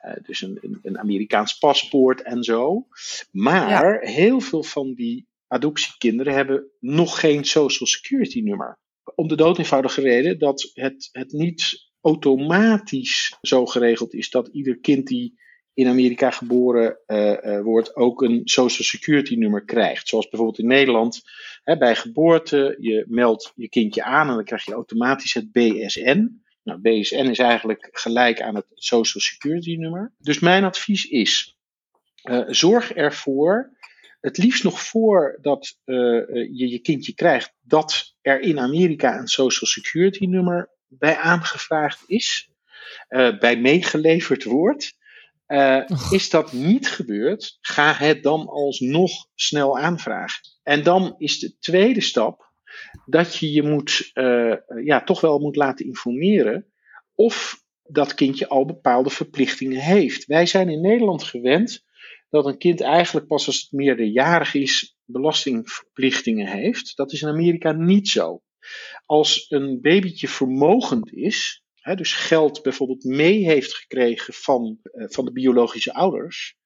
Uh, 0.05 0.13
dus 0.21 0.41
een, 0.41 0.57
een, 0.61 0.79
een 0.81 0.99
Amerikaans 0.99 1.57
paspoort 1.57 2.21
en 2.21 2.43
zo. 2.43 2.87
Maar 3.31 3.99
heel 4.01 4.39
veel 4.39 4.63
van 4.63 4.93
die 4.93 5.27
adoptiekinderen 5.47 6.33
hebben 6.33 6.71
nog 6.79 7.19
geen 7.19 7.45
social 7.45 7.87
security 7.87 8.41
nummer. 8.41 8.77
Om 9.15 9.27
de 9.27 9.35
dood 9.35 9.57
eenvoudige 9.57 10.01
reden 10.01 10.39
dat 10.39 10.71
het, 10.73 11.09
het 11.11 11.31
niet 11.31 11.89
automatisch 12.01 13.37
zo 13.41 13.65
geregeld 13.65 14.13
is 14.13 14.29
dat 14.29 14.47
ieder 14.47 14.79
kind 14.79 15.07
die 15.07 15.39
in 15.75 15.87
Amerika 15.87 16.31
geboren 16.31 16.97
uh, 17.07 17.59
wordt, 17.61 17.95
ook 17.95 18.21
een 18.21 18.41
Social 18.43 18.87
Security 18.87 19.35
nummer 19.35 19.65
krijgt. 19.65 20.07
Zoals 20.07 20.29
bijvoorbeeld 20.29 20.59
in 20.59 20.67
Nederland. 20.67 21.23
Hè, 21.63 21.77
bij 21.77 21.95
geboorte, 21.95 22.75
je 22.79 23.05
meldt 23.07 23.51
je 23.55 23.69
kindje 23.69 24.03
aan 24.03 24.29
en 24.29 24.35
dan 24.35 24.43
krijg 24.43 24.65
je 24.65 24.73
automatisch 24.73 25.33
het 25.33 25.51
BSN. 25.51 26.41
Nou, 26.63 26.79
BSN 26.79 27.15
is 27.29 27.39
eigenlijk 27.39 27.89
gelijk 27.91 28.41
aan 28.41 28.55
het 28.55 28.65
Social 28.73 29.23
Security 29.23 29.75
nummer. 29.75 30.11
Dus 30.17 30.39
mijn 30.39 30.63
advies 30.63 31.05
is, 31.05 31.57
uh, 32.23 32.43
zorg 32.47 32.93
ervoor, 32.93 33.69
het 34.21 34.37
liefst 34.37 34.63
nog 34.63 34.81
voordat 34.81 35.77
je 35.85 36.69
je 36.69 36.79
kindje 36.79 37.13
krijgt, 37.13 37.53
dat 37.61 38.15
er 38.21 38.39
in 38.39 38.59
Amerika 38.59 39.17
een 39.17 39.27
Social 39.27 39.69
Security 39.69 40.25
nummer 40.25 40.69
bij 40.87 41.17
aangevraagd 41.17 42.03
is, 42.07 42.49
bij 43.39 43.57
meegeleverd 43.59 44.43
wordt. 44.43 44.97
Uh, 45.47 45.89
is 46.09 46.29
dat 46.29 46.53
niet 46.53 46.87
gebeurd, 46.87 47.57
ga 47.61 47.93
het 47.93 48.23
dan 48.23 48.47
alsnog 48.47 49.11
snel 49.35 49.79
aanvragen. 49.79 50.41
En 50.63 50.83
dan 50.83 51.15
is 51.17 51.39
de 51.39 51.57
tweede 51.59 52.01
stap 52.01 52.53
dat 53.05 53.35
je 53.35 53.51
je 53.51 53.63
moet, 53.63 54.11
uh, 54.13 54.55
ja, 54.83 55.03
toch 55.03 55.21
wel 55.21 55.39
moet 55.39 55.55
laten 55.55 55.85
informeren 55.85 56.65
of 57.15 57.63
dat 57.83 58.13
kindje 58.13 58.47
al 58.47 58.65
bepaalde 58.65 59.09
verplichtingen 59.09 59.79
heeft. 59.79 60.25
Wij 60.25 60.45
zijn 60.45 60.69
in 60.69 60.81
Nederland 60.81 61.23
gewend 61.23 61.83
dat 62.29 62.45
een 62.45 62.57
kind 62.57 62.81
eigenlijk 62.81 63.27
pas 63.27 63.47
als 63.47 63.61
het 63.61 63.71
meerderjarig 63.71 64.53
is 64.53 64.97
belastingverplichtingen 65.05 66.47
heeft. 66.47 66.95
Dat 66.95 67.11
is 67.11 67.21
in 67.21 67.27
Amerika 67.27 67.71
niet 67.71 68.07
zo. 68.07 68.41
Als 69.05 69.45
een 69.49 69.81
babytje 69.81 70.27
vermogend 70.27 71.13
is, 71.13 71.64
dus 71.93 72.13
geld 72.13 72.61
bijvoorbeeld 72.61 73.03
mee 73.03 73.43
heeft 73.43 73.73
gekregen 73.73 74.33
van, 74.33 74.79
uh, 74.83 75.05
van 75.09 75.25
de 75.25 75.31
biologische 75.31 75.93
ouders, 75.93 76.57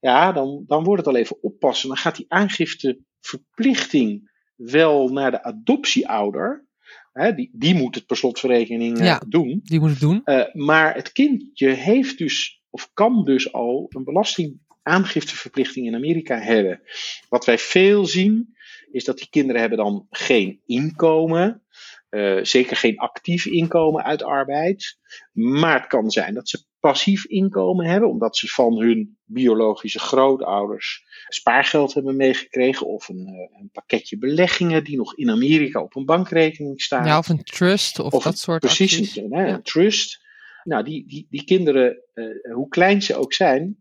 ja, 0.00 0.32
dan, 0.32 0.64
dan 0.66 0.84
wordt 0.84 1.04
het 1.04 1.14
al 1.14 1.20
even 1.20 1.42
oppassen. 1.42 1.88
Dan 1.88 1.96
gaat 1.96 2.16
die 2.16 2.26
aangifteverplichting 2.28 4.30
wel 4.56 5.08
naar 5.08 5.30
de 5.30 5.42
adoptieouder. 5.42 6.66
Hè, 7.12 7.34
die, 7.34 7.50
die 7.52 7.74
moet 7.74 7.94
het 7.94 8.06
per 8.06 8.16
slotverrekening 8.16 8.98
ja, 8.98 9.22
doen. 9.28 9.60
Die 9.64 9.80
moet 9.80 9.90
het 9.90 10.00
doen. 10.00 10.20
Uh, 10.24 10.44
maar 10.52 10.94
het 10.94 11.12
kindje 11.12 11.68
heeft 11.68 12.18
dus, 12.18 12.62
of 12.70 12.90
kan 12.92 13.24
dus 13.24 13.52
al, 13.52 13.86
een 13.88 14.04
belastingaangifteverplichting 14.04 15.86
in 15.86 15.94
Amerika 15.94 16.38
hebben. 16.38 16.80
Wat 17.28 17.44
wij 17.44 17.58
veel 17.58 18.06
zien, 18.06 18.56
is 18.90 19.04
dat 19.04 19.18
die 19.18 19.28
kinderen 19.30 19.60
hebben 19.60 19.78
dan 19.78 20.06
geen 20.10 20.60
inkomen. 20.66 21.62
Uh, 22.10 22.44
zeker 22.44 22.76
geen 22.76 22.98
actief 22.98 23.46
inkomen 23.46 24.04
uit 24.04 24.22
arbeid. 24.22 24.98
Maar 25.32 25.80
het 25.80 25.86
kan 25.86 26.10
zijn 26.10 26.34
dat 26.34 26.48
ze 26.48 26.64
passief 26.80 27.26
inkomen 27.26 27.86
hebben, 27.86 28.08
omdat 28.08 28.36
ze 28.36 28.46
van 28.46 28.80
hun 28.80 29.18
biologische 29.24 29.98
grootouders 29.98 31.04
spaargeld 31.28 31.94
hebben 31.94 32.16
meegekregen. 32.16 32.86
Of 32.86 33.08
een, 33.08 33.28
uh, 33.28 33.60
een 33.60 33.70
pakketje 33.72 34.18
beleggingen 34.18 34.84
die 34.84 34.96
nog 34.96 35.16
in 35.16 35.30
Amerika 35.30 35.82
op 35.82 35.96
een 35.96 36.04
bankrekening 36.04 36.80
staan. 36.80 37.06
Ja, 37.06 37.18
of 37.18 37.28
een 37.28 37.42
trust 37.42 37.98
of, 37.98 38.12
of 38.12 38.22
dat 38.22 38.38
soort 38.38 38.60
Precies, 38.60 38.98
acties. 38.98 39.16
een, 39.16 39.28
ja. 39.30 39.48
een 39.48 39.62
trust. 39.62 40.26
Nou, 40.64 40.84
die, 40.84 41.06
die, 41.06 41.26
die 41.30 41.44
kinderen, 41.44 42.02
uh, 42.14 42.54
hoe 42.54 42.68
klein 42.68 43.02
ze 43.02 43.16
ook 43.16 43.32
zijn, 43.32 43.76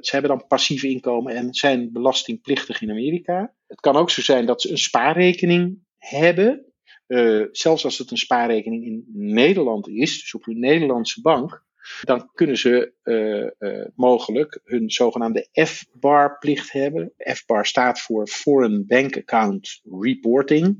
ze 0.00 0.08
hebben 0.10 0.30
dan 0.30 0.46
passief 0.46 0.82
inkomen 0.82 1.34
en 1.34 1.54
zijn 1.54 1.92
belastingplichtig 1.92 2.82
in 2.82 2.90
Amerika. 2.90 3.54
Het 3.66 3.80
kan 3.80 3.96
ook 3.96 4.10
zo 4.10 4.22
zijn 4.22 4.46
dat 4.46 4.62
ze 4.62 4.70
een 4.70 4.78
spaarrekening 4.78 5.78
hebben. 5.98 6.71
Uh, 7.12 7.46
zelfs 7.50 7.84
als 7.84 7.98
het 7.98 8.10
een 8.10 8.16
spaarrekening 8.16 8.84
in 8.84 9.04
Nederland 9.12 9.88
is, 9.88 10.20
dus 10.20 10.34
op 10.34 10.46
een 10.46 10.58
Nederlandse 10.58 11.20
bank, 11.20 11.64
dan 12.02 12.30
kunnen 12.34 12.56
ze 12.56 12.92
uh, 13.04 13.68
uh, 13.70 13.86
mogelijk 13.94 14.60
hun 14.64 14.90
zogenaamde 14.90 15.48
F-bar-plicht 15.66 16.72
hebben. 16.72 17.12
F-bar 17.34 17.66
staat 17.66 18.00
voor 18.00 18.26
Foreign 18.26 18.84
Bank 18.86 19.16
Account 19.16 19.80
Reporting. 20.00 20.76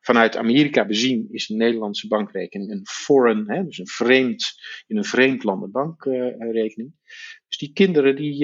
Vanuit 0.00 0.36
Amerika 0.36 0.86
bezien 0.86 1.28
is 1.30 1.48
een 1.48 1.56
Nederlandse 1.56 2.08
bankrekening 2.08 2.70
een 2.70 2.86
foreign, 2.86 3.50
hè, 3.50 3.64
dus 3.64 3.78
een 3.78 3.86
vreemd, 3.86 4.54
in 4.86 4.96
een 4.96 5.04
vreemd 5.04 5.44
landen 5.44 5.70
bankrekening. 5.70 6.94
dus 7.48 7.58
die 7.58 7.72
kinderen 7.72 8.16
die, 8.16 8.36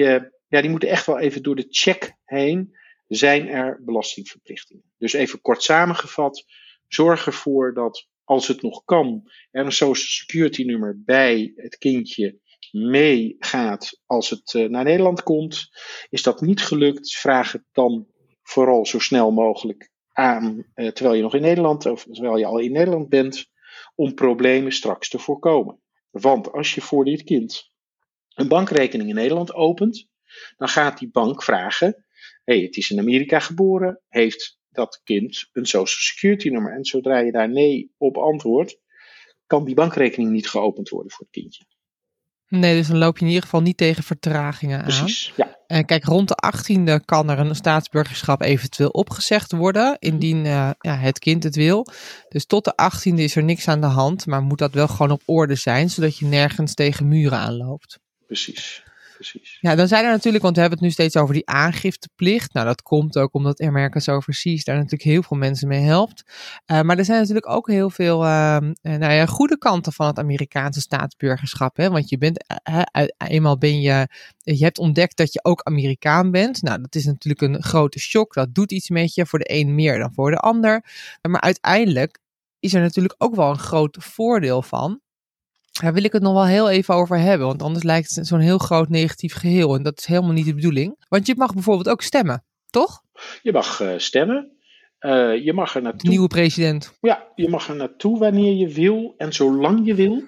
ja, 0.47 0.61
die 0.61 0.69
moeten 0.69 0.89
echt 0.89 1.05
wel 1.05 1.19
even 1.19 1.43
door 1.43 1.55
de 1.55 1.67
check 1.69 2.15
heen. 2.23 2.77
Zijn 3.07 3.47
er 3.47 3.81
belastingverplichtingen? 3.83 4.83
Dus 4.97 5.13
even 5.13 5.41
kort 5.41 5.63
samengevat 5.63 6.45
Zorg 6.87 7.25
ervoor 7.25 7.73
dat 7.73 8.07
als 8.23 8.47
het 8.47 8.61
nog 8.61 8.83
kan, 8.85 9.31
er 9.51 9.65
een 9.65 9.71
Social 9.71 10.07
Security 10.07 10.63
nummer 10.63 11.01
bij 11.05 11.53
het 11.55 11.77
kindje 11.77 12.39
meegaat 12.71 14.01
als 14.05 14.29
het 14.29 14.53
uh, 14.53 14.69
naar 14.69 14.83
Nederland 14.83 15.23
komt. 15.23 15.69
Is 16.09 16.23
dat 16.23 16.41
niet 16.41 16.61
gelukt, 16.61 17.15
vraag 17.15 17.51
het 17.51 17.63
dan 17.71 18.07
vooral 18.41 18.85
zo 18.85 18.99
snel 18.99 19.31
mogelijk 19.31 19.91
aan 20.11 20.65
uh, 20.75 20.87
terwijl 20.87 21.15
je 21.15 21.21
nog 21.21 21.35
in 21.35 21.41
Nederland 21.41 21.85
of 21.85 22.03
terwijl 22.03 22.37
je 22.37 22.45
al 22.45 22.59
in 22.59 22.71
Nederland 22.71 23.09
bent, 23.09 23.49
om 23.95 24.13
problemen 24.13 24.71
straks 24.71 25.09
te 25.09 25.19
voorkomen. 25.19 25.81
Want 26.09 26.51
als 26.51 26.75
je 26.75 26.81
voor 26.81 27.05
dit 27.05 27.23
kind 27.23 27.71
een 28.33 28.47
bankrekening 28.47 29.09
in 29.09 29.15
Nederland 29.15 29.53
opent, 29.53 30.07
dan 30.57 30.67
gaat 30.67 30.99
die 30.99 31.11
bank 31.11 31.43
vragen: 31.43 32.05
hey, 32.43 32.59
het 32.59 32.77
is 32.77 32.89
in 32.89 32.99
Amerika 32.99 33.39
geboren, 33.39 34.01
heeft 34.07 34.59
dat 34.75 35.01
kind 35.03 35.49
een 35.53 35.65
social 35.65 36.01
security 36.01 36.49
nummer. 36.49 36.73
En 36.73 36.85
zodra 36.85 37.17
je 37.19 37.31
daar 37.31 37.49
nee 37.49 37.93
op 37.97 38.17
antwoordt, 38.17 38.79
kan 39.47 39.65
die 39.65 39.75
bankrekening 39.75 40.31
niet 40.31 40.49
geopend 40.49 40.89
worden 40.89 41.11
voor 41.11 41.25
het 41.25 41.33
kindje. 41.33 41.65
Nee, 42.47 42.75
dus 42.75 42.87
dan 42.87 42.97
loop 42.97 43.17
je 43.17 43.21
in 43.21 43.27
ieder 43.27 43.43
geval 43.43 43.61
niet 43.61 43.77
tegen 43.77 44.03
vertragingen 44.03 44.77
aan. 44.77 44.83
Precies, 44.83 45.33
ja. 45.35 45.57
En 45.67 45.85
kijk, 45.85 46.03
rond 46.03 46.27
de 46.27 46.51
18e 46.53 47.05
kan 47.05 47.29
er 47.29 47.39
een 47.39 47.55
staatsburgerschap 47.55 48.41
eventueel 48.41 48.89
opgezegd 48.89 49.51
worden, 49.51 49.97
indien 49.99 50.45
uh, 50.45 50.69
ja, 50.79 50.95
het 50.95 51.19
kind 51.19 51.43
het 51.43 51.55
wil. 51.55 51.87
Dus 52.29 52.45
tot 52.45 52.65
de 52.65 52.73
18e 52.73 53.13
is 53.13 53.35
er 53.35 53.43
niks 53.43 53.67
aan 53.67 53.81
de 53.81 53.87
hand, 53.87 54.25
maar 54.25 54.41
moet 54.41 54.57
dat 54.57 54.73
wel 54.73 54.87
gewoon 54.87 55.11
op 55.11 55.21
orde 55.25 55.55
zijn, 55.55 55.89
zodat 55.89 56.17
je 56.17 56.25
nergens 56.25 56.73
tegen 56.73 57.07
muren 57.07 57.37
aanloopt. 57.37 57.99
Precies. 58.25 58.83
Precies. 59.15 59.57
Ja, 59.59 59.75
dan 59.75 59.87
zijn 59.87 60.05
er 60.05 60.11
natuurlijk, 60.11 60.43
want 60.43 60.55
we 60.55 60.61
hebben 60.61 60.79
het 60.79 60.87
nu 60.87 60.93
steeds 60.93 61.17
over 61.17 61.33
die 61.33 61.47
aangifteplicht. 61.47 62.53
Nou, 62.53 62.65
dat 62.65 62.81
komt 62.81 63.17
ook 63.17 63.33
omdat 63.33 63.61
Americans 63.61 64.09
Overseas 64.09 64.63
daar 64.63 64.75
natuurlijk 64.75 65.03
heel 65.03 65.23
veel 65.23 65.37
mensen 65.37 65.67
mee 65.67 65.81
helpt. 65.81 66.23
Uh, 66.71 66.81
maar 66.81 66.97
er 66.97 67.05
zijn 67.05 67.19
natuurlijk 67.19 67.49
ook 67.49 67.67
heel 67.67 67.89
veel 67.89 68.23
uh, 68.23 68.57
nou 68.81 69.13
ja, 69.13 69.25
goede 69.25 69.57
kanten 69.57 69.93
van 69.93 70.07
het 70.07 70.19
Amerikaanse 70.19 70.81
staatsburgerschap. 70.81 71.77
Hè? 71.77 71.89
Want 71.89 72.09
je 72.09 72.17
bent, 72.17 72.43
uh, 72.69 72.81
eenmaal 73.17 73.57
ben 73.57 73.81
je, 73.81 74.07
je 74.37 74.63
hebt 74.63 74.79
ontdekt 74.79 75.17
dat 75.17 75.33
je 75.33 75.43
ook 75.43 75.63
Amerikaan 75.63 76.31
bent. 76.31 76.61
Nou, 76.61 76.81
dat 76.81 76.95
is 76.95 77.05
natuurlijk 77.05 77.41
een 77.41 77.63
grote 77.63 77.99
shock. 77.99 78.33
Dat 78.33 78.53
doet 78.53 78.71
iets 78.71 78.89
met 78.89 79.13
je, 79.13 79.25
voor 79.25 79.39
de 79.39 79.53
een 79.53 79.75
meer 79.75 79.99
dan 79.99 80.13
voor 80.13 80.31
de 80.31 80.37
ander. 80.37 80.85
Maar 81.21 81.41
uiteindelijk 81.41 82.19
is 82.59 82.73
er 82.73 82.81
natuurlijk 82.81 83.15
ook 83.17 83.35
wel 83.35 83.49
een 83.49 83.57
groot 83.57 83.97
voordeel 83.99 84.61
van. 84.61 84.99
Daar 85.81 85.93
wil 85.93 86.03
ik 86.03 86.11
het 86.11 86.21
nog 86.21 86.33
wel 86.33 86.45
heel 86.45 86.69
even 86.69 86.93
over 86.93 87.19
hebben, 87.19 87.47
want 87.47 87.61
anders 87.61 87.83
lijkt 87.83 88.15
het 88.15 88.27
zo'n 88.27 88.39
heel 88.39 88.57
groot 88.57 88.89
negatief 88.89 89.33
geheel. 89.33 89.75
En 89.75 89.83
dat 89.83 89.97
is 89.97 90.05
helemaal 90.05 90.31
niet 90.31 90.45
de 90.45 90.55
bedoeling. 90.55 91.05
Want 91.09 91.27
je 91.27 91.35
mag 91.37 91.53
bijvoorbeeld 91.53 91.89
ook 91.89 92.01
stemmen, 92.01 92.43
toch? 92.69 93.01
Je 93.41 93.51
mag 93.51 93.81
uh, 93.81 93.93
stemmen. 93.97 94.51
Uh, 94.99 95.43
je 95.43 95.53
mag 95.53 95.75
er 95.75 95.81
naartoe. 95.81 96.09
Nieuwe 96.09 96.27
president. 96.27 96.97
Ja, 97.01 97.31
je 97.35 97.49
mag 97.49 97.69
er 97.69 97.75
naartoe 97.75 98.19
wanneer 98.19 98.53
je 98.53 98.67
wil 98.67 99.13
en 99.17 99.33
zolang 99.33 99.85
je 99.85 99.95
wil. 99.95 100.23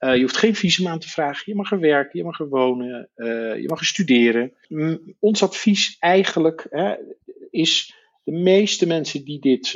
Uh, 0.00 0.14
je 0.14 0.20
hoeft 0.20 0.36
geen 0.36 0.54
visum 0.54 0.86
aan 0.86 0.98
te 0.98 1.08
vragen. 1.08 1.42
Je 1.46 1.54
mag 1.54 1.72
er 1.72 1.80
werken, 1.80 2.18
je 2.18 2.24
mag 2.24 2.40
er 2.40 2.48
wonen, 2.48 3.10
je 3.60 3.64
mag 3.66 3.78
er 3.78 3.86
studeren. 3.86 4.52
Ons 5.18 5.42
advies 5.42 5.96
eigenlijk 5.98 6.66
hè, 6.70 6.94
is 7.50 7.94
de 8.24 8.32
meeste 8.32 8.86
mensen 8.86 9.24
die 9.24 9.40
dit, 9.40 9.72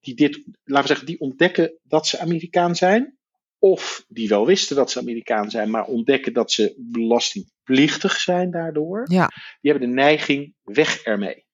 die 0.00 0.14
dit, 0.14 0.42
laten 0.64 0.82
we 0.82 0.86
zeggen, 0.86 1.06
die 1.06 1.20
ontdekken 1.20 1.72
dat 1.82 2.06
ze 2.06 2.18
Amerikaan 2.18 2.76
zijn 2.76 3.18
of 3.60 4.04
die 4.08 4.28
wel 4.28 4.46
wisten 4.46 4.76
dat 4.76 4.90
ze 4.90 4.98
Amerikaan 4.98 5.50
zijn, 5.50 5.70
maar 5.70 5.84
ontdekken 5.84 6.32
dat 6.32 6.52
ze 6.52 6.74
belastingplichtig 6.78 8.16
zijn 8.16 8.50
daardoor. 8.50 9.06
Ja. 9.10 9.26
Die 9.60 9.70
hebben 9.70 9.88
de 9.88 9.94
neiging 9.94 10.54
weg 10.62 11.02
ermee. 11.02 11.48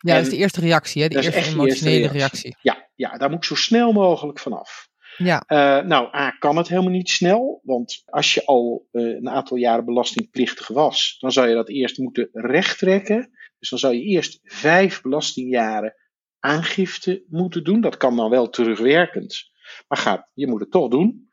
Ja, 0.00 0.12
en 0.12 0.14
dat 0.14 0.24
is 0.24 0.30
de 0.30 0.36
eerste 0.36 0.60
reactie, 0.60 1.02
hè? 1.02 1.08
de 1.08 1.14
eerste 1.14 1.44
emotionele 1.44 1.96
eerste 1.98 2.18
reactie. 2.18 2.18
reactie. 2.18 2.56
Ja, 2.60 2.90
ja, 2.94 3.18
daar 3.18 3.28
moet 3.28 3.38
ik 3.38 3.44
zo 3.44 3.54
snel 3.54 3.92
mogelijk 3.92 4.38
vanaf. 4.38 4.88
Ja. 5.16 5.44
Uh, 5.48 5.88
nou, 5.88 6.16
A, 6.16 6.30
kan 6.30 6.56
het 6.56 6.68
helemaal 6.68 6.90
niet 6.90 7.10
snel, 7.10 7.60
want 7.62 8.02
als 8.04 8.34
je 8.34 8.44
al 8.44 8.88
uh, 8.92 9.16
een 9.16 9.28
aantal 9.28 9.56
jaren 9.56 9.84
belastingplichtig 9.84 10.68
was, 10.68 11.16
dan 11.20 11.32
zou 11.32 11.48
je 11.48 11.54
dat 11.54 11.68
eerst 11.68 11.98
moeten 11.98 12.28
rechttrekken. 12.32 13.30
Dus 13.58 13.68
dan 13.68 13.78
zou 13.78 13.94
je 13.94 14.02
eerst 14.02 14.40
vijf 14.42 15.00
belastingjaren 15.00 15.94
aangifte 16.38 17.24
moeten 17.28 17.64
doen. 17.64 17.80
Dat 17.80 17.96
kan 17.96 18.16
dan 18.16 18.30
wel 18.30 18.48
terugwerkend. 18.48 19.50
Maar 19.88 19.98
gaat, 19.98 20.28
je 20.34 20.46
moet 20.46 20.60
het 20.60 20.70
toch 20.70 20.88
doen. 20.88 21.28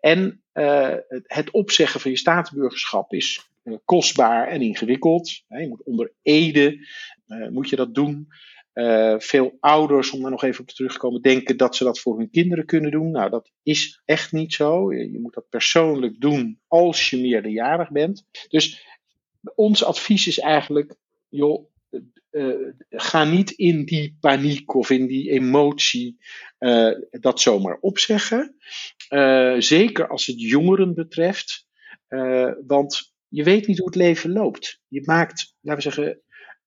En 0.00 0.42
uh, 0.54 0.94
het 1.22 1.50
opzeggen 1.50 2.00
van 2.00 2.10
je 2.10 2.16
staatsburgerschap 2.16 3.12
is 3.12 3.50
uh, 3.64 3.76
kostbaar 3.84 4.48
en 4.48 4.60
ingewikkeld. 4.60 5.42
je 5.48 5.68
moet 5.68 5.82
onder 5.82 6.12
ede 6.22 6.86
uh, 7.26 7.48
moet 7.48 7.68
je 7.68 7.76
dat 7.76 7.94
doen. 7.94 8.28
veel 9.18 9.56
ouders, 9.60 10.10
om 10.10 10.20
daar 10.22 10.30
nog 10.30 10.44
even 10.44 10.60
op 10.60 10.68
terug 10.68 10.92
te 10.92 10.98
komen, 10.98 11.22
denken 11.22 11.56
dat 11.56 11.76
ze 11.76 11.84
dat 11.84 12.00
voor 12.00 12.18
hun 12.18 12.30
kinderen 12.30 12.66
kunnen 12.66 12.90
doen. 12.90 13.10
Nou, 13.10 13.30
dat 13.30 13.50
is 13.62 14.02
echt 14.04 14.32
niet 14.32 14.52
zo. 14.52 14.94
Je, 14.94 15.12
je 15.12 15.20
moet 15.20 15.34
dat 15.34 15.48
persoonlijk 15.48 16.20
doen 16.20 16.60
als 16.68 17.10
je 17.10 17.20
meerderjarig 17.20 17.90
bent. 17.90 18.24
Dus 18.48 18.86
ons 19.54 19.84
advies 19.84 20.26
is 20.26 20.38
eigenlijk, 20.38 20.94
joh, 21.28 21.73
uh, 22.34 22.68
ga 22.90 23.24
niet 23.24 23.50
in 23.50 23.84
die 23.84 24.16
paniek 24.20 24.74
of 24.74 24.90
in 24.90 25.06
die 25.06 25.30
emotie 25.30 26.18
uh, 26.58 26.90
dat 27.10 27.40
zomaar 27.40 27.78
opzeggen. 27.80 28.56
Uh, 29.08 29.54
zeker 29.58 30.08
als 30.08 30.26
het 30.26 30.40
jongeren 30.40 30.94
betreft. 30.94 31.66
want 32.66 33.12
je 33.28 33.44
weet 33.44 33.66
niet 33.66 33.78
hoe 33.78 33.86
het 33.86 33.96
leven 33.96 34.32
loopt. 34.32 34.80
Je 34.88 35.02
maakt, 35.04 35.54
laten 35.60 35.82
we 35.84 35.94
zeggen, 35.94 36.22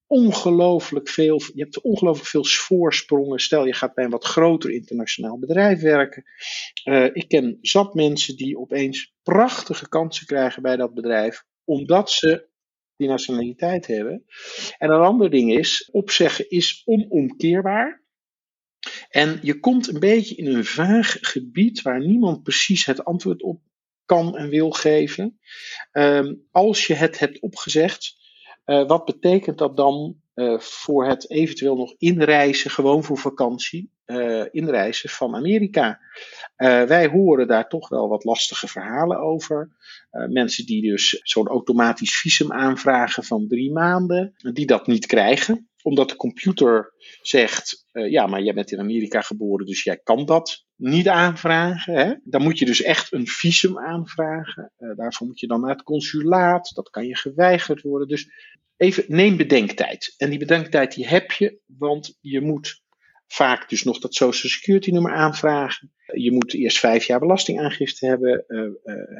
ongelooflijk 0.06 1.10
veel. 1.10 1.42
Je 1.54 1.62
hebt 1.62 1.82
ongelooflijk 1.82 2.30
veel 2.30 2.46
voorsprongen. 2.46 3.40
Stel 3.40 3.66
je 3.66 3.74
gaat 3.74 3.94
bij 3.94 4.04
een 4.04 4.10
wat 4.10 4.26
groter 4.26 4.72
internationaal 4.72 5.40
bedrijf 5.40 5.82
werken. 5.82 6.24
ik 7.14 7.28
ken 7.28 7.58
zat 7.62 7.94
mensen 7.94 8.36
die 8.36 8.58
opeens 8.58 9.14
prachtige 9.24 9.90
kansen 9.90 10.26
krijgen 10.26 10.62
bij 10.62 10.76
dat 10.76 10.94
bedrijf. 10.94 11.44
Omdat 11.64 12.12
ze 12.12 12.48
die 12.98 13.08
nationaliteit 13.08 13.88
hebben. 13.88 14.26
En 14.78 14.90
een 14.90 15.02
ander 15.02 15.30
ding 15.30 15.54
is, 15.54 15.90
opzeggen 15.92 16.50
is 16.50 16.82
onomkeerbaar. 16.86 18.06
En 19.10 19.40
je 19.42 19.60
komt 19.60 19.88
een 19.88 20.00
beetje 20.00 20.36
in 20.36 20.56
een 20.56 20.66
vaag 20.66 21.18
gebied 21.22 21.82
waar 21.82 22.06
niemand 22.06 22.44
precies 22.44 22.86
het 22.86 23.06
antwoord 23.06 23.42
op 23.42 23.62
kan 24.06 24.38
en 24.38 24.50
wil 24.50 24.72
geven. 24.72 25.40
Um, 25.92 26.48
als 26.52 26.88
je 26.88 26.94
het 26.94 27.20
hebt 27.20 27.40
opgezegd, 27.40 28.16
uh, 28.66 28.88
wat 28.88 29.06
betekent 29.06 29.58
dat 29.58 29.78
dan 29.78 30.22
uh, 30.36 30.60
voor 30.60 31.08
het 31.08 31.30
eventueel 31.30 31.76
nog 31.76 31.94
inreizen, 31.98 32.72
gewoon 32.72 33.04
voor 33.04 33.18
vakantie, 33.18 33.92
uh, 34.06 34.46
inreizen 34.52 35.10
van 35.10 35.36
Amerika? 35.36 36.00
Wij 36.58 37.08
horen 37.08 37.48
daar 37.48 37.70
toch 37.70 37.90
wel 37.90 38.10
wat 38.10 38.24
lastige 38.24 38.68
verhalen 38.68 39.20
over. 39.20 39.70
mensen 40.30 40.66
die 40.66 40.90
dus 40.90 41.20
zo'n 41.24 41.48
automatisch 41.48 42.18
visum 42.18 42.52
aanvragen 42.52 43.24
van 43.24 43.48
drie 43.48 43.72
maanden, 43.72 44.34
die 44.54 44.66
dat 44.66 44.88
niet 44.88 45.06
krijgen 45.06 45.68
omdat 45.88 46.10
de 46.10 46.16
computer 46.16 46.94
zegt, 47.22 47.86
uh, 47.94 48.12
ja, 48.12 48.28
maar 48.28 48.42
jij 48.42 48.54
bent 48.54 48.72
in 48.72 48.80
Amerika 48.80 49.22
geboren, 49.22 49.66
dus 49.66 49.84
jij 49.84 49.98
kan 49.98 50.26
dat 50.26 50.66
niet 50.76 51.08
aanvragen. 51.08 51.94
Hè? 51.94 52.14
Dan 52.24 52.42
moet 52.42 52.60
je 52.60 52.66
dus 52.66 52.82
echt 52.82 53.14
een 53.14 53.28
visum 53.28 53.80
aanvragen. 53.80 54.72
Daarvoor 54.96 55.28
moet 55.28 55.40
je 55.40 55.48
dan 55.48 55.62
naar 55.62 55.70
het 55.70 55.84
consulaat. 55.84 56.72
Dat 56.74 56.90
kan 56.90 57.06
je 57.06 57.16
geweigerd 57.16 57.82
worden. 57.82 58.08
Dus 58.08 58.30
even, 58.78 59.04
neem 59.08 59.38
bedenktijd. 59.38 60.14
En 60.18 60.30
die 60.30 60.40
bedenktijd 60.40 60.96
die 60.96 61.08
heb 61.08 61.32
je, 61.32 61.60
want 61.66 62.18
je 62.22 62.42
moet 62.42 62.82
vaak 63.28 63.70
dus 63.70 63.84
nog 63.84 64.00
dat 64.00 64.14
Social 64.14 64.52
Security 64.52 64.92
nummer 64.92 65.14
aanvragen. 65.14 65.92
Je 66.14 66.32
moet 66.32 66.54
eerst 66.54 66.80
vijf 66.80 67.06
jaar 67.06 67.20
belastingaangifte 67.20 68.06
hebben, 68.06 68.44
uh, 68.48 68.60
uh, 68.60 68.70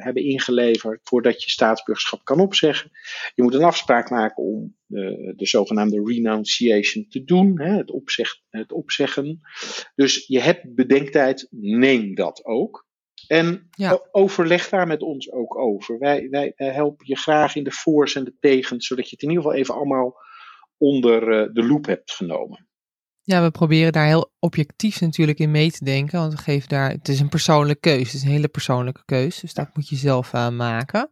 hebben 0.04 0.22
ingeleverd 0.22 1.00
voordat 1.02 1.42
je 1.42 1.50
staatsburgerschap 1.50 2.24
kan 2.24 2.40
opzeggen. 2.40 2.90
Je 3.34 3.42
moet 3.42 3.54
een 3.54 3.64
afspraak 3.64 4.10
maken 4.10 4.42
om 4.42 4.76
de, 4.86 5.32
de 5.36 5.46
zogenaamde 5.46 6.02
renunciation 6.04 7.06
te 7.08 7.24
doen, 7.24 7.60
hè, 7.60 7.76
het, 7.76 7.90
opzeg, 7.90 8.40
het 8.50 8.72
opzeggen. 8.72 9.40
Dus 9.94 10.26
je 10.26 10.40
hebt 10.40 10.74
bedenktijd, 10.74 11.46
neem 11.50 12.14
dat 12.14 12.44
ook. 12.44 12.86
En 13.26 13.68
ja. 13.70 14.08
overleg 14.10 14.68
daar 14.68 14.86
met 14.86 15.02
ons 15.02 15.32
ook 15.32 15.58
over. 15.58 15.98
Wij, 15.98 16.28
wij, 16.30 16.52
helpen 16.56 17.06
je 17.06 17.16
graag 17.16 17.56
in 17.56 17.64
de 17.64 17.72
voor's 17.72 18.14
en 18.14 18.24
de 18.24 18.36
tegens, 18.40 18.86
zodat 18.86 19.04
je 19.04 19.10
het 19.10 19.22
in 19.22 19.28
ieder 19.28 19.44
geval 19.44 19.58
even 19.58 19.74
allemaal 19.74 20.16
onder 20.76 21.54
de 21.54 21.64
loep 21.64 21.86
hebt 21.86 22.12
genomen. 22.12 22.67
Ja, 23.28 23.42
we 23.42 23.50
proberen 23.50 23.92
daar 23.92 24.06
heel 24.06 24.32
objectief 24.38 25.00
natuurlijk 25.00 25.38
in 25.38 25.50
mee 25.50 25.70
te 25.70 25.84
denken. 25.84 26.18
Want 26.18 26.32
we 26.32 26.38
geven 26.38 26.68
daar, 26.68 26.90
het 26.90 27.08
is 27.08 27.20
een 27.20 27.28
persoonlijke 27.28 27.80
keuze. 27.80 28.04
Het 28.04 28.14
is 28.14 28.22
een 28.22 28.28
hele 28.28 28.48
persoonlijke 28.48 29.02
keuze. 29.04 29.40
Dus 29.40 29.54
dat 29.54 29.68
moet 29.74 29.88
je 29.88 29.96
zelf 29.96 30.32
uh, 30.32 30.48
maken. 30.48 31.08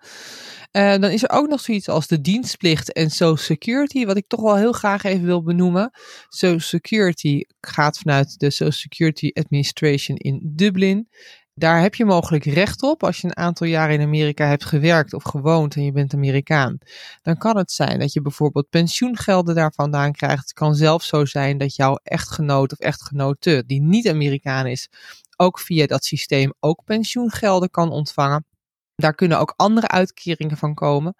Uh, 0.73 0.91
dan 0.91 1.11
is 1.11 1.23
er 1.23 1.31
ook 1.31 1.49
nog 1.49 1.61
zoiets 1.61 1.89
als 1.89 2.07
de 2.07 2.21
dienstplicht 2.21 2.93
en 2.93 3.11
Social 3.11 3.37
Security. 3.37 4.05
Wat 4.05 4.17
ik 4.17 4.29
toch 4.29 4.41
wel 4.41 4.57
heel 4.57 4.73
graag 4.73 5.03
even 5.03 5.27
wil 5.27 5.43
benoemen. 5.43 5.91
Social 6.29 6.61
Security 6.61 7.43
gaat 7.61 7.99
vanuit 7.99 8.39
de 8.39 8.51
Social 8.51 8.71
Security 8.71 9.31
Administration 9.33 10.17
in 10.17 10.41
Dublin. 10.43 11.09
Daar 11.59 11.81
heb 11.81 11.95
je 11.95 12.05
mogelijk 12.05 12.45
recht 12.45 12.83
op 12.83 13.03
als 13.03 13.21
je 13.21 13.27
een 13.27 13.37
aantal 13.37 13.67
jaren 13.67 13.95
in 13.95 14.07
Amerika 14.07 14.47
hebt 14.47 14.65
gewerkt 14.65 15.13
of 15.13 15.23
gewoond 15.23 15.75
en 15.75 15.85
je 15.85 15.93
bent 15.93 16.15
Amerikaan. 16.15 16.79
Dan 17.23 17.37
kan 17.37 17.57
het 17.57 17.73
zijn 17.73 17.99
dat 17.99 18.13
je 18.13 18.23
bijvoorbeeld 18.23 18.71
pensioengelden 18.71 19.55
daar 19.55 19.73
vandaan 19.73 20.13
krijgt. 20.13 20.43
Het 20.43 20.53
kan 20.53 20.75
zelfs 20.75 21.09
zo 21.09 21.25
zijn 21.25 21.59
dat 21.59 21.77
jouw 21.77 21.99
echtgenoot 22.03 22.73
of 22.73 22.79
echtgenote 22.79 23.65
die 23.67 23.81
niet 23.81 24.09
Amerikaan 24.09 24.67
is, 24.67 24.89
ook 25.37 25.59
via 25.59 25.87
dat 25.87 26.05
systeem 26.05 26.53
ook 26.61 26.85
pensioengelden 26.85 27.71
kan 27.71 27.91
ontvangen. 27.91 28.45
Daar 28.97 29.15
kunnen 29.15 29.39
ook 29.39 29.55
andere 29.57 29.89
uitkeringen 29.89 30.57
van 30.57 30.75
komen. 30.75 31.15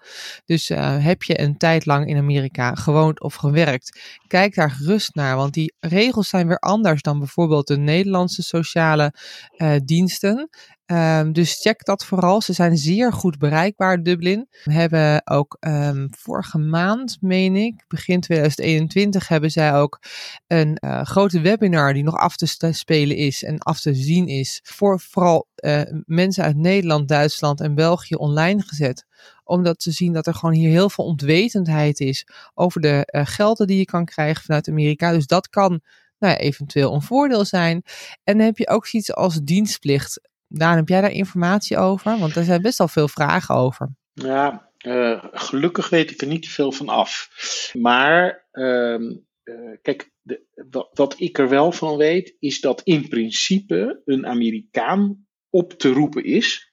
Dus 0.45 0.71
uh, 0.71 1.05
heb 1.05 1.23
je 1.23 1.41
een 1.41 1.57
tijd 1.57 1.87
lang 1.87 2.07
in 2.07 2.17
Amerika 2.17 2.75
gewoond 2.75 3.21
of 3.21 3.35
gewerkt, 3.35 4.01
kijk 4.27 4.55
daar 4.55 4.71
gerust 4.71 5.15
naar, 5.15 5.37
want 5.37 5.55
die 5.55 5.75
regels 5.81 6.29
zijn 6.29 6.47
weer 6.47 6.59
anders 6.59 7.03
dan 7.03 7.19
bijvoorbeeld 7.19 7.67
de 7.67 7.77
Nederlandse 7.77 8.43
sociale 8.43 9.13
uh, 9.57 9.75
diensten. 9.85 10.49
Um, 10.93 11.33
dus 11.33 11.61
check 11.61 11.85
dat 11.85 12.05
vooral. 12.05 12.43
Ze 12.43 12.53
zijn 12.53 12.77
zeer 12.77 13.13
goed 13.13 13.39
bereikbaar, 13.39 14.03
Dublin. 14.03 14.49
We 14.65 14.73
hebben 14.73 15.27
ook 15.27 15.57
um, 15.61 16.09
vorige 16.19 16.59
maand, 16.59 17.17
meen 17.21 17.57
ik, 17.57 17.85
begin 17.89 18.21
2021, 18.21 19.29
hebben 19.29 19.51
zij 19.51 19.75
ook 19.75 20.01
een 20.47 20.79
uh, 20.85 21.03
grote 21.03 21.41
webinar 21.41 21.93
die 21.93 22.03
nog 22.03 22.15
af 22.15 22.37
te 22.37 22.73
spelen 22.73 23.17
is 23.17 23.45
en 23.45 23.59
af 23.59 23.81
te 23.81 23.95
zien 23.95 24.29
is. 24.29 24.61
Voor 24.63 25.01
vooral 25.01 25.49
uh, 25.57 25.81
mensen 26.05 26.45
uit 26.45 26.57
Nederland, 26.57 27.09
Duitsland 27.09 27.61
en 27.61 27.75
België 27.75 28.15
online 28.15 28.63
gezet 28.63 29.05
omdat 29.45 29.83
ze 29.83 29.91
zien 29.91 30.13
dat 30.13 30.27
er 30.27 30.35
gewoon 30.35 30.55
hier 30.55 30.71
heel 30.71 30.91
veel 30.91 31.05
ontwetendheid 31.05 32.01
is 32.01 32.27
over 32.55 32.81
de 32.81 33.09
uh, 33.11 33.23
gelden 33.25 33.67
die 33.67 33.79
je 33.79 33.85
kan 33.85 34.05
krijgen 34.05 34.45
vanuit 34.45 34.69
Amerika. 34.69 35.13
Dus 35.13 35.27
dat 35.27 35.49
kan 35.49 35.81
nou 36.19 36.33
ja, 36.33 36.39
eventueel 36.39 36.95
een 36.95 37.03
voordeel 37.03 37.45
zijn. 37.45 37.83
En 38.25 38.37
dan 38.37 38.47
heb 38.47 38.59
je 38.59 38.69
ook 38.69 38.87
zoiets 38.87 39.15
als 39.15 39.41
dienstplicht. 39.43 40.26
Daan, 40.49 40.77
heb 40.77 40.89
jij 40.89 41.01
daar 41.01 41.11
informatie 41.11 41.77
over? 41.77 42.19
Want 42.19 42.37
er 42.37 42.45
zijn 42.45 42.63
best 42.63 42.79
wel 42.79 42.89
veel 42.89 43.09
vragen 43.09 43.55
over. 43.55 43.89
Ja, 44.13 44.71
uh, 44.87 45.25
gelukkig 45.33 45.89
weet 45.89 46.11
ik 46.11 46.21
er 46.21 46.27
niet 46.27 46.43
te 46.43 46.51
veel 46.51 46.73
van 46.73 46.89
af. 46.89 47.29
Maar 47.73 48.47
uh, 48.53 49.01
uh, 49.45 49.77
kijk, 49.83 50.13
de, 50.23 50.43
wat, 50.71 50.89
wat, 50.93 51.15
ik 51.21 51.39
er 51.39 51.49
wel 51.49 51.73
van 51.73 51.97
weet, 51.97 52.37
is 52.39 52.61
dat 52.61 52.81
in 52.85 53.09
principe 53.09 54.03
een 54.05 54.27
Amerikaan 54.27 55.27
op 55.51 55.73
te 55.73 55.93
roepen 55.93 56.25
is. 56.25 56.73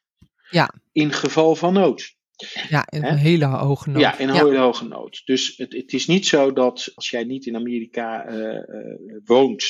Ja. 0.49 0.73
In 0.91 1.11
geval 1.11 1.55
van 1.55 1.73
nood. 1.73 2.15
Ja, 2.69 2.85
in 2.89 3.03
een 3.03 3.17
hele 3.17 3.45
hoge 3.45 3.89
nood. 3.89 4.01
Ja, 4.01 4.17
in 4.17 4.29
een 4.29 4.35
hele 4.35 4.57
hoge 4.57 4.87
nood. 4.87 5.21
Dus 5.25 5.57
het, 5.57 5.73
het, 5.73 5.93
is 5.93 6.07
niet 6.07 6.25
zo 6.25 6.53
dat 6.53 6.91
als 6.95 7.09
jij 7.09 7.23
niet 7.23 7.45
in 7.45 7.55
Amerika 7.55 8.29
uh, 8.29 8.37
uh, 8.37 9.17
woont, 9.23 9.63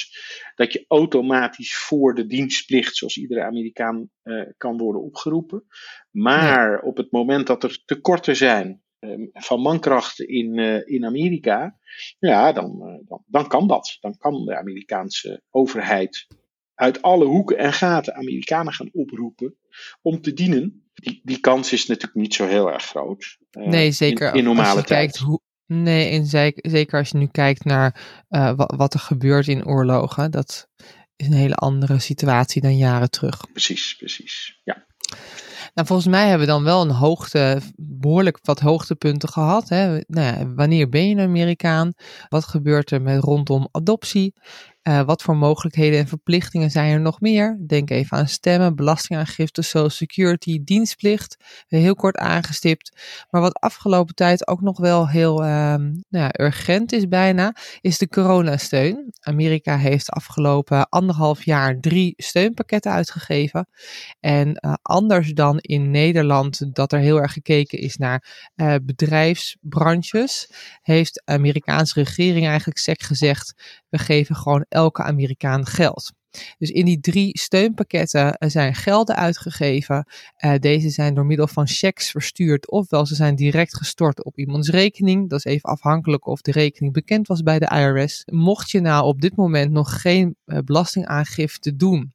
dat 0.56 0.74
je 0.74 0.86
automatisch 0.88 1.76
voor 1.76 2.16
de 2.16 2.26
dienstplicht, 2.26 2.96
zoals 2.96 3.18
iedere 3.18 3.44
Amerikaan, 3.44 4.10
uh, 4.24 4.44
kan 4.58 4.78
worden 4.78 5.02
opgeroepen. 5.02 5.66
Maar 6.12 6.82
op 6.82 6.98
het 6.98 7.12
moment 7.12 7.48
dat 7.48 7.64
er 7.64 7.82
tekorten 7.86 8.36
zijn 8.36 8.82
van 9.34 9.62
mankrachten 9.62 10.28
in, 10.28 10.58
in 10.88 11.06
Amerika, 11.06 11.78
ja, 12.20 12.52
dan, 12.52 13.02
dan, 13.06 13.24
dan 13.28 13.48
kan 13.48 13.68
dat. 13.68 13.98
Dan 14.00 14.18
kan 14.18 14.46
de 14.46 14.58
Amerikaanse 14.58 15.42
overheid 15.50 16.28
uit 16.76 17.02
alle 17.02 17.26
hoeken 17.26 17.58
en 17.58 17.74
gaten 17.74 18.16
Amerikanen 18.16 18.74
gaan 18.74 18.90
oproepen 18.94 19.58
om 20.02 20.22
te 20.22 20.34
dienen 20.34 20.83
die, 21.04 21.22
die 21.24 21.40
kans 21.40 21.74
is 21.74 21.86
natuurlijk 21.86 22.16
niet 22.16 22.34
zo 22.34 22.48
heel 22.48 22.72
erg 22.72 22.84
groot. 22.84 23.38
Uh, 23.52 23.68
nee, 23.68 23.92
zeker. 23.92 24.28
In, 24.28 24.38
in 24.38 24.44
normale 24.44 24.70
als 24.70 24.80
je 24.80 24.86
tijd. 24.86 25.00
Kijkt 25.00 25.18
hoe, 25.18 25.40
nee, 25.66 26.10
en 26.10 26.26
zeker 26.62 27.00
als 27.00 27.10
je 27.10 27.18
nu 27.18 27.28
kijkt 27.28 27.66
naar 27.66 28.02
uh, 28.30 28.54
wat, 28.56 28.74
wat, 28.78 28.94
er 28.94 29.00
gebeurt 29.00 29.48
in 29.48 29.66
oorlogen. 29.66 30.32
Dat 30.32 30.68
is 31.16 31.28
een 31.28 31.34
hele 31.34 31.56
andere 31.56 32.00
situatie 32.00 32.62
dan 32.62 32.78
jaren 32.78 33.10
terug. 33.10 33.52
Precies, 33.52 33.96
precies. 33.96 34.60
Ja. 34.64 34.86
Nou, 35.74 35.88
volgens 35.88 36.08
mij 36.08 36.28
hebben 36.28 36.48
we 36.48 36.54
dan 36.54 36.64
wel 36.64 36.82
een 36.82 36.90
hoogte, 36.90 37.62
behoorlijk 37.76 38.40
wat 38.42 38.60
hoogtepunten 38.60 39.30
gehad. 39.30 39.70
Hè. 39.70 40.00
Nou 40.08 40.38
ja, 40.38 40.54
wanneer 40.54 40.90
ben 40.90 41.08
je 41.08 41.16
een 41.16 41.28
Amerikaan? 41.28 41.94
Wat 42.30 42.46
gebeurt 42.46 42.92
er 42.92 43.02
met 43.02 43.24
rondom 43.24 43.68
adoptie? 43.72 44.34
Uh, 44.84 45.02
wat 45.02 45.22
voor 45.22 45.38
mogelijkheden 45.38 46.00
en 46.00 46.08
verplichtingen 46.08 46.72
zijn 46.72 46.92
er 46.92 47.02
nog 47.02 47.22
meer? 47.22 47.58
Denk 47.68 47.90
even 47.90 48.18
aan 48.18 48.28
stemmen, 48.28 48.76
belastingaangifte, 48.76 49.62
social 49.62 49.90
security, 49.90 50.60
dienstplicht. 50.64 51.38
Heel 51.68 51.96
kort 51.96 52.18
aangestipt. 52.18 53.02
Maar 53.30 53.42
wat 53.42 53.60
afgelopen 53.60 54.16
tijd 54.16 54.48
ook 54.48 54.62
nog 54.62 54.80
wel 54.80 55.10
heel 55.10 55.44
uh, 55.44 55.48
nou 55.48 56.00
ja, 56.10 56.32
urgent 56.40 56.92
is 56.92 57.08
bijna, 57.08 57.56
is 57.82 57.98
de 57.98 58.08
coronasteun. 58.08 59.14
Amerika 59.20 59.78
heeft 59.78 60.10
afgelopen 60.10 60.90
anderhalf 60.90 61.46
jaar 61.46 61.80
drie 61.80 62.14
steunpakketten 62.18 62.92
uitgegeven. 62.92 63.68
En 64.20 64.48
uh, 64.48 64.74
anders 64.82 65.34
dan 65.34 65.58
in 65.60 65.92
Nederland, 65.92 66.76
dat 66.76 66.92
er 66.92 67.00
heel 67.00 67.22
erg 67.22 67.34
gekeken 67.34 67.80
is 67.80 67.98
naar 67.98 68.52
uh, 68.56 68.76
bedrijfsbranches, 68.84 70.52
heeft 70.82 71.14
de 71.14 71.22
Amerikaanse 71.26 72.04
regering 72.04 72.48
eigenlijk 72.48 72.78
sec 72.78 73.02
gezegd, 73.04 73.82
we 73.94 74.00
geven 74.00 74.36
gewoon 74.36 74.66
elke 74.70 75.04
Amerikaan 75.04 75.66
geld. 75.66 76.12
Dus 76.58 76.70
in 76.70 76.86
die 76.86 77.00
drie 77.00 77.40
steunpakketten 77.40 78.36
zijn 78.40 78.76
gelden 78.76 79.16
uitgegeven. 79.16 80.06
deze 80.60 80.90
zijn 80.90 81.14
door 81.14 81.26
middel 81.26 81.48
van 81.48 81.68
checks 81.68 82.12
verstuurd, 82.12 82.72
ofwel 82.72 83.06
ze 83.06 83.16
zijn 83.16 83.36
direct 83.36 83.78
gestort 83.78 84.24
op 84.24 84.38
iemands 84.38 84.70
rekening. 84.70 85.30
Dat 85.30 85.46
is 85.46 85.52
even 85.52 85.70
afhankelijk 85.70 86.28
of 86.28 86.42
de 86.42 86.52
rekening 86.52 86.94
bekend 86.94 87.28
was 87.28 87.42
bij 87.42 87.60
de 87.60 87.70
IRS. 87.76 88.24
Mocht 88.32 88.72
je 88.72 88.80
nou 88.80 89.06
op 89.06 89.22
dit 89.22 89.36
moment 89.36 89.72
nog 89.72 90.02
geen 90.02 90.36
belastingaangifte 90.66 91.76
doen, 91.76 92.14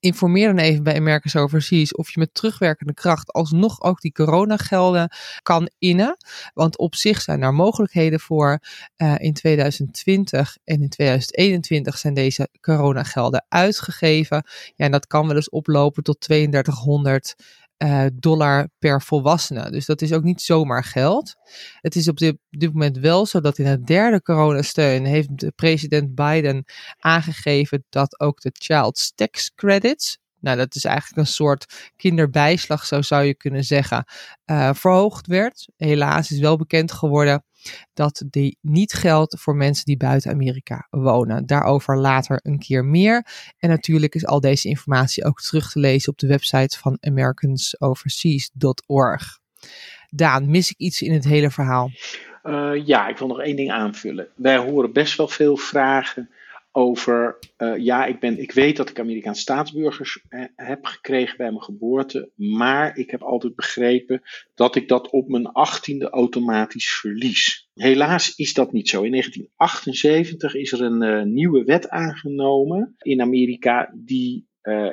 Informeer 0.00 0.46
dan 0.46 0.58
even 0.58 0.82
bij 0.82 0.96
Americans 0.96 1.36
Overseas 1.36 1.94
of 1.94 2.10
je 2.10 2.20
met 2.20 2.34
terugwerkende 2.34 2.94
kracht 2.94 3.32
alsnog 3.32 3.82
ook 3.82 4.00
die 4.00 4.12
coronagelden 4.12 5.12
kan 5.42 5.70
innen. 5.78 6.16
Want 6.54 6.78
op 6.78 6.94
zich 6.94 7.22
zijn 7.22 7.40
daar 7.40 7.54
mogelijkheden 7.54 8.20
voor. 8.20 8.58
Uh, 8.96 9.14
in 9.18 9.32
2020 9.32 10.56
en 10.64 10.82
in 10.82 10.88
2021 10.88 11.98
zijn 11.98 12.14
deze 12.14 12.48
coronagelden 12.60 13.44
uitgegeven. 13.48 14.42
Ja, 14.74 14.84
en 14.84 14.90
dat 14.90 15.06
kan 15.06 15.26
wel 15.26 15.36
eens 15.36 15.50
oplopen 15.50 16.02
tot 16.02 16.20
3200 16.20 17.34
uh, 17.82 18.06
dollar 18.12 18.68
per 18.78 19.02
volwassene. 19.02 19.70
Dus 19.70 19.86
dat 19.86 20.02
is 20.02 20.12
ook 20.12 20.22
niet 20.22 20.40
zomaar 20.40 20.84
geld. 20.84 21.34
Het 21.80 21.96
is 21.96 22.08
op 22.08 22.18
dit, 22.18 22.36
moment 22.72 22.98
wel 22.98 23.26
zo 23.26 23.40
dat 23.40 23.58
in 23.58 23.66
het 23.66 23.86
derde 23.86 24.22
coronasteun 24.22 25.04
heeft 25.04 25.38
de 25.38 25.52
president 25.56 26.14
Biden 26.14 26.64
aangegeven 26.98 27.84
dat 27.88 28.20
ook 28.20 28.40
de 28.40 28.50
Child 28.52 29.12
Tax 29.14 29.52
Credits, 29.54 30.18
nou 30.40 30.56
dat 30.56 30.74
is 30.74 30.84
eigenlijk 30.84 31.16
een 31.16 31.32
soort 31.32 31.90
kinderbijslag, 31.96 32.86
zo 32.86 33.02
zou 33.02 33.24
je 33.24 33.34
kunnen 33.34 33.64
zeggen, 33.64 34.04
uh, 34.46 34.70
verhoogd 34.74 35.26
werd. 35.26 35.68
Helaas 35.76 36.30
is 36.30 36.38
wel 36.38 36.56
bekend 36.56 36.92
geworden 36.92 37.44
dat 37.94 38.24
die 38.30 38.58
niet 38.60 38.92
geldt 38.92 39.40
voor 39.40 39.56
mensen 39.56 39.84
die 39.84 39.96
buiten 39.96 40.30
Amerika 40.30 40.86
wonen. 40.90 41.46
Daarover 41.46 41.98
later 41.98 42.40
een 42.42 42.58
keer 42.58 42.84
meer. 42.84 43.26
En 43.58 43.68
natuurlijk 43.68 44.14
is 44.14 44.26
al 44.26 44.40
deze 44.40 44.68
informatie 44.68 45.24
ook 45.24 45.40
terug 45.40 45.70
te 45.70 45.78
lezen 45.78 46.12
op 46.12 46.18
de 46.18 46.26
website 46.26 46.78
van 46.78 46.98
americansoverseas.org. 47.00 49.40
Daan, 50.10 50.50
mis 50.50 50.70
ik 50.70 50.78
iets 50.78 51.02
in 51.02 51.12
het 51.12 51.24
hele 51.24 51.50
verhaal? 51.50 51.90
Uh, 52.42 52.86
ja, 52.86 53.08
ik 53.08 53.18
wil 53.18 53.26
nog 53.26 53.40
één 53.40 53.56
ding 53.56 53.70
aanvullen. 53.70 54.28
Wij 54.34 54.56
horen 54.56 54.92
best 54.92 55.16
wel 55.16 55.28
veel 55.28 55.56
vragen 55.56 56.30
over, 56.72 57.38
uh, 57.58 57.76
ja, 57.76 58.06
ik, 58.06 58.20
ben, 58.20 58.38
ik 58.38 58.52
weet 58.52 58.76
dat 58.76 58.90
ik 58.90 59.00
Amerikaans 59.00 59.40
staatsburgers 59.40 60.24
eh, 60.28 60.44
heb 60.56 60.84
gekregen 60.84 61.36
bij 61.36 61.48
mijn 61.50 61.62
geboorte, 61.62 62.30
maar 62.34 62.96
ik 62.96 63.10
heb 63.10 63.22
altijd 63.22 63.54
begrepen 63.54 64.22
dat 64.54 64.76
ik 64.76 64.88
dat 64.88 65.10
op 65.10 65.28
mijn 65.28 65.46
achttiende 65.46 66.10
automatisch 66.10 66.90
verlies. 66.90 67.68
Helaas 67.74 68.34
is 68.36 68.54
dat 68.54 68.72
niet 68.72 68.88
zo. 68.88 69.02
In 69.02 69.10
1978 69.10 70.54
is 70.54 70.72
er 70.72 70.82
een 70.82 71.02
uh, 71.02 71.22
nieuwe 71.22 71.64
wet 71.64 71.88
aangenomen 71.88 72.94
in 72.98 73.20
Amerika 73.20 73.92
die 73.94 74.50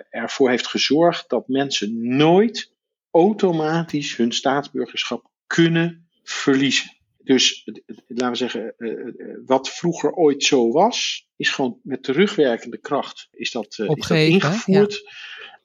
ervoor 0.10 0.50
heeft 0.50 0.68
gezorgd 0.68 1.30
dat 1.30 1.48
mensen 1.48 2.16
nooit 2.18 2.74
automatisch 3.12 4.16
hun 4.16 4.32
staatsburgerschap 4.32 5.30
kunnen 5.48 6.08
verliezen. 6.24 6.99
Dus 7.30 7.66
laten 8.08 8.30
we 8.30 8.36
zeggen, 8.36 8.74
eh, 8.78 8.92
eh, 8.92 9.08
eh, 9.08 9.38
wat 9.46 9.70
vroeger 9.70 10.12
ooit 10.12 10.44
zo 10.44 10.72
was, 10.72 11.28
is 11.36 11.50
gewoon 11.50 11.80
met 11.84 12.04
terugwerkende 12.04 12.78
kracht 12.78 13.28
is 13.32 13.52
dat, 13.52 13.80
is 13.80 14.08
dat 14.08 14.10
ingevoerd. 14.10 15.04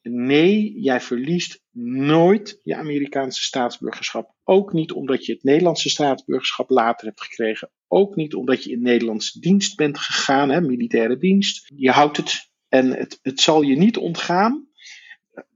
Nee, 0.02 0.80
jij 0.80 1.00
verliest 1.00 1.62
nooit 2.06 2.60
je 2.62 2.76
Amerikaanse 2.76 3.42
staatsburgerschap. 3.42 4.34
Ook 4.42 4.72
niet 4.72 4.92
omdat 4.92 5.26
je 5.26 5.32
het 5.32 5.42
Nederlandse 5.42 5.88
staatsburgerschap 5.88 6.70
later 6.70 7.06
hebt 7.06 7.22
gekregen. 7.22 7.70
Ook 7.88 8.16
niet 8.16 8.34
omdat 8.34 8.64
je 8.64 8.70
in 8.70 8.82
Nederlandse 8.82 9.40
dienst 9.40 9.76
bent 9.76 9.98
gegaan, 9.98 10.50
hè, 10.50 10.60
militaire 10.60 11.18
dienst. 11.18 11.70
Je 11.76 11.90
houdt 11.90 12.16
het 12.16 12.50
en 12.68 12.90
het, 12.90 13.18
het 13.22 13.40
zal 13.40 13.62
je 13.62 13.76
niet 13.76 13.96
ontgaan 13.96 14.68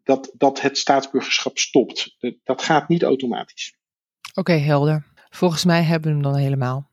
dat, 0.05 0.33
dat 0.35 0.61
het 0.61 0.79
staatsburgerschap 0.79 1.59
stopt. 1.59 2.17
Dat 2.45 2.63
gaat 2.63 2.89
niet 2.89 3.03
automatisch. 3.03 3.77
Oké, 4.35 4.53
helder. 4.53 5.17
Volgens 5.31 5.65
mij 5.65 5.83
hebben 5.83 6.09
we 6.09 6.15
hem 6.15 6.33
dan 6.33 6.37
helemaal. 6.37 6.89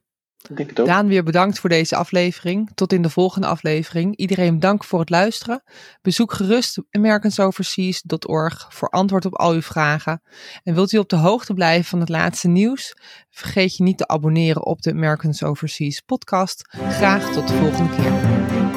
Denk 0.54 0.70
het 0.70 0.80
ook. 0.80 0.86
Daan, 0.86 1.08
weer 1.08 1.24
bedankt 1.24 1.60
voor 1.60 1.70
deze 1.70 1.96
aflevering. 1.96 2.72
Tot 2.76 2.94
in 2.94 3.02
de 3.02 3.10
volgende 3.10 3.48
aflevering. 3.48 4.18
Iedereen 4.18 4.60
dank 4.60 4.84
voor 4.84 5.00
het 5.00 5.10
luisteren. 5.10 5.64
Bezoek 6.02 6.34
gerust 6.34 6.82
americansoverseas.org 6.92 8.68
voor 8.70 8.90
antwoord 8.90 9.26
op 9.26 9.36
al 9.36 9.52
uw 9.52 9.62
vragen. 9.62 10.22
En 10.64 10.74
wilt 10.74 10.92
u 10.92 10.98
op 10.98 11.10
de 11.10 11.16
hoogte 11.16 11.54
blijven 11.54 11.86
van 11.86 12.00
het 12.00 12.10
laatste 12.10 12.48
nieuws? 12.48 12.94
Vergeet 13.30 13.78
je 13.78 13.84
niet 13.84 13.98
te 13.98 14.08
abonneren 14.08 14.66
op 14.66 14.82
de 14.82 14.92
Americans 14.92 15.44
Overseas 15.44 16.02
podcast. 16.02 16.68
Graag 16.90 17.32
tot 17.32 17.48
de 17.48 17.54
volgende 17.54 17.96
keer. 17.96 18.75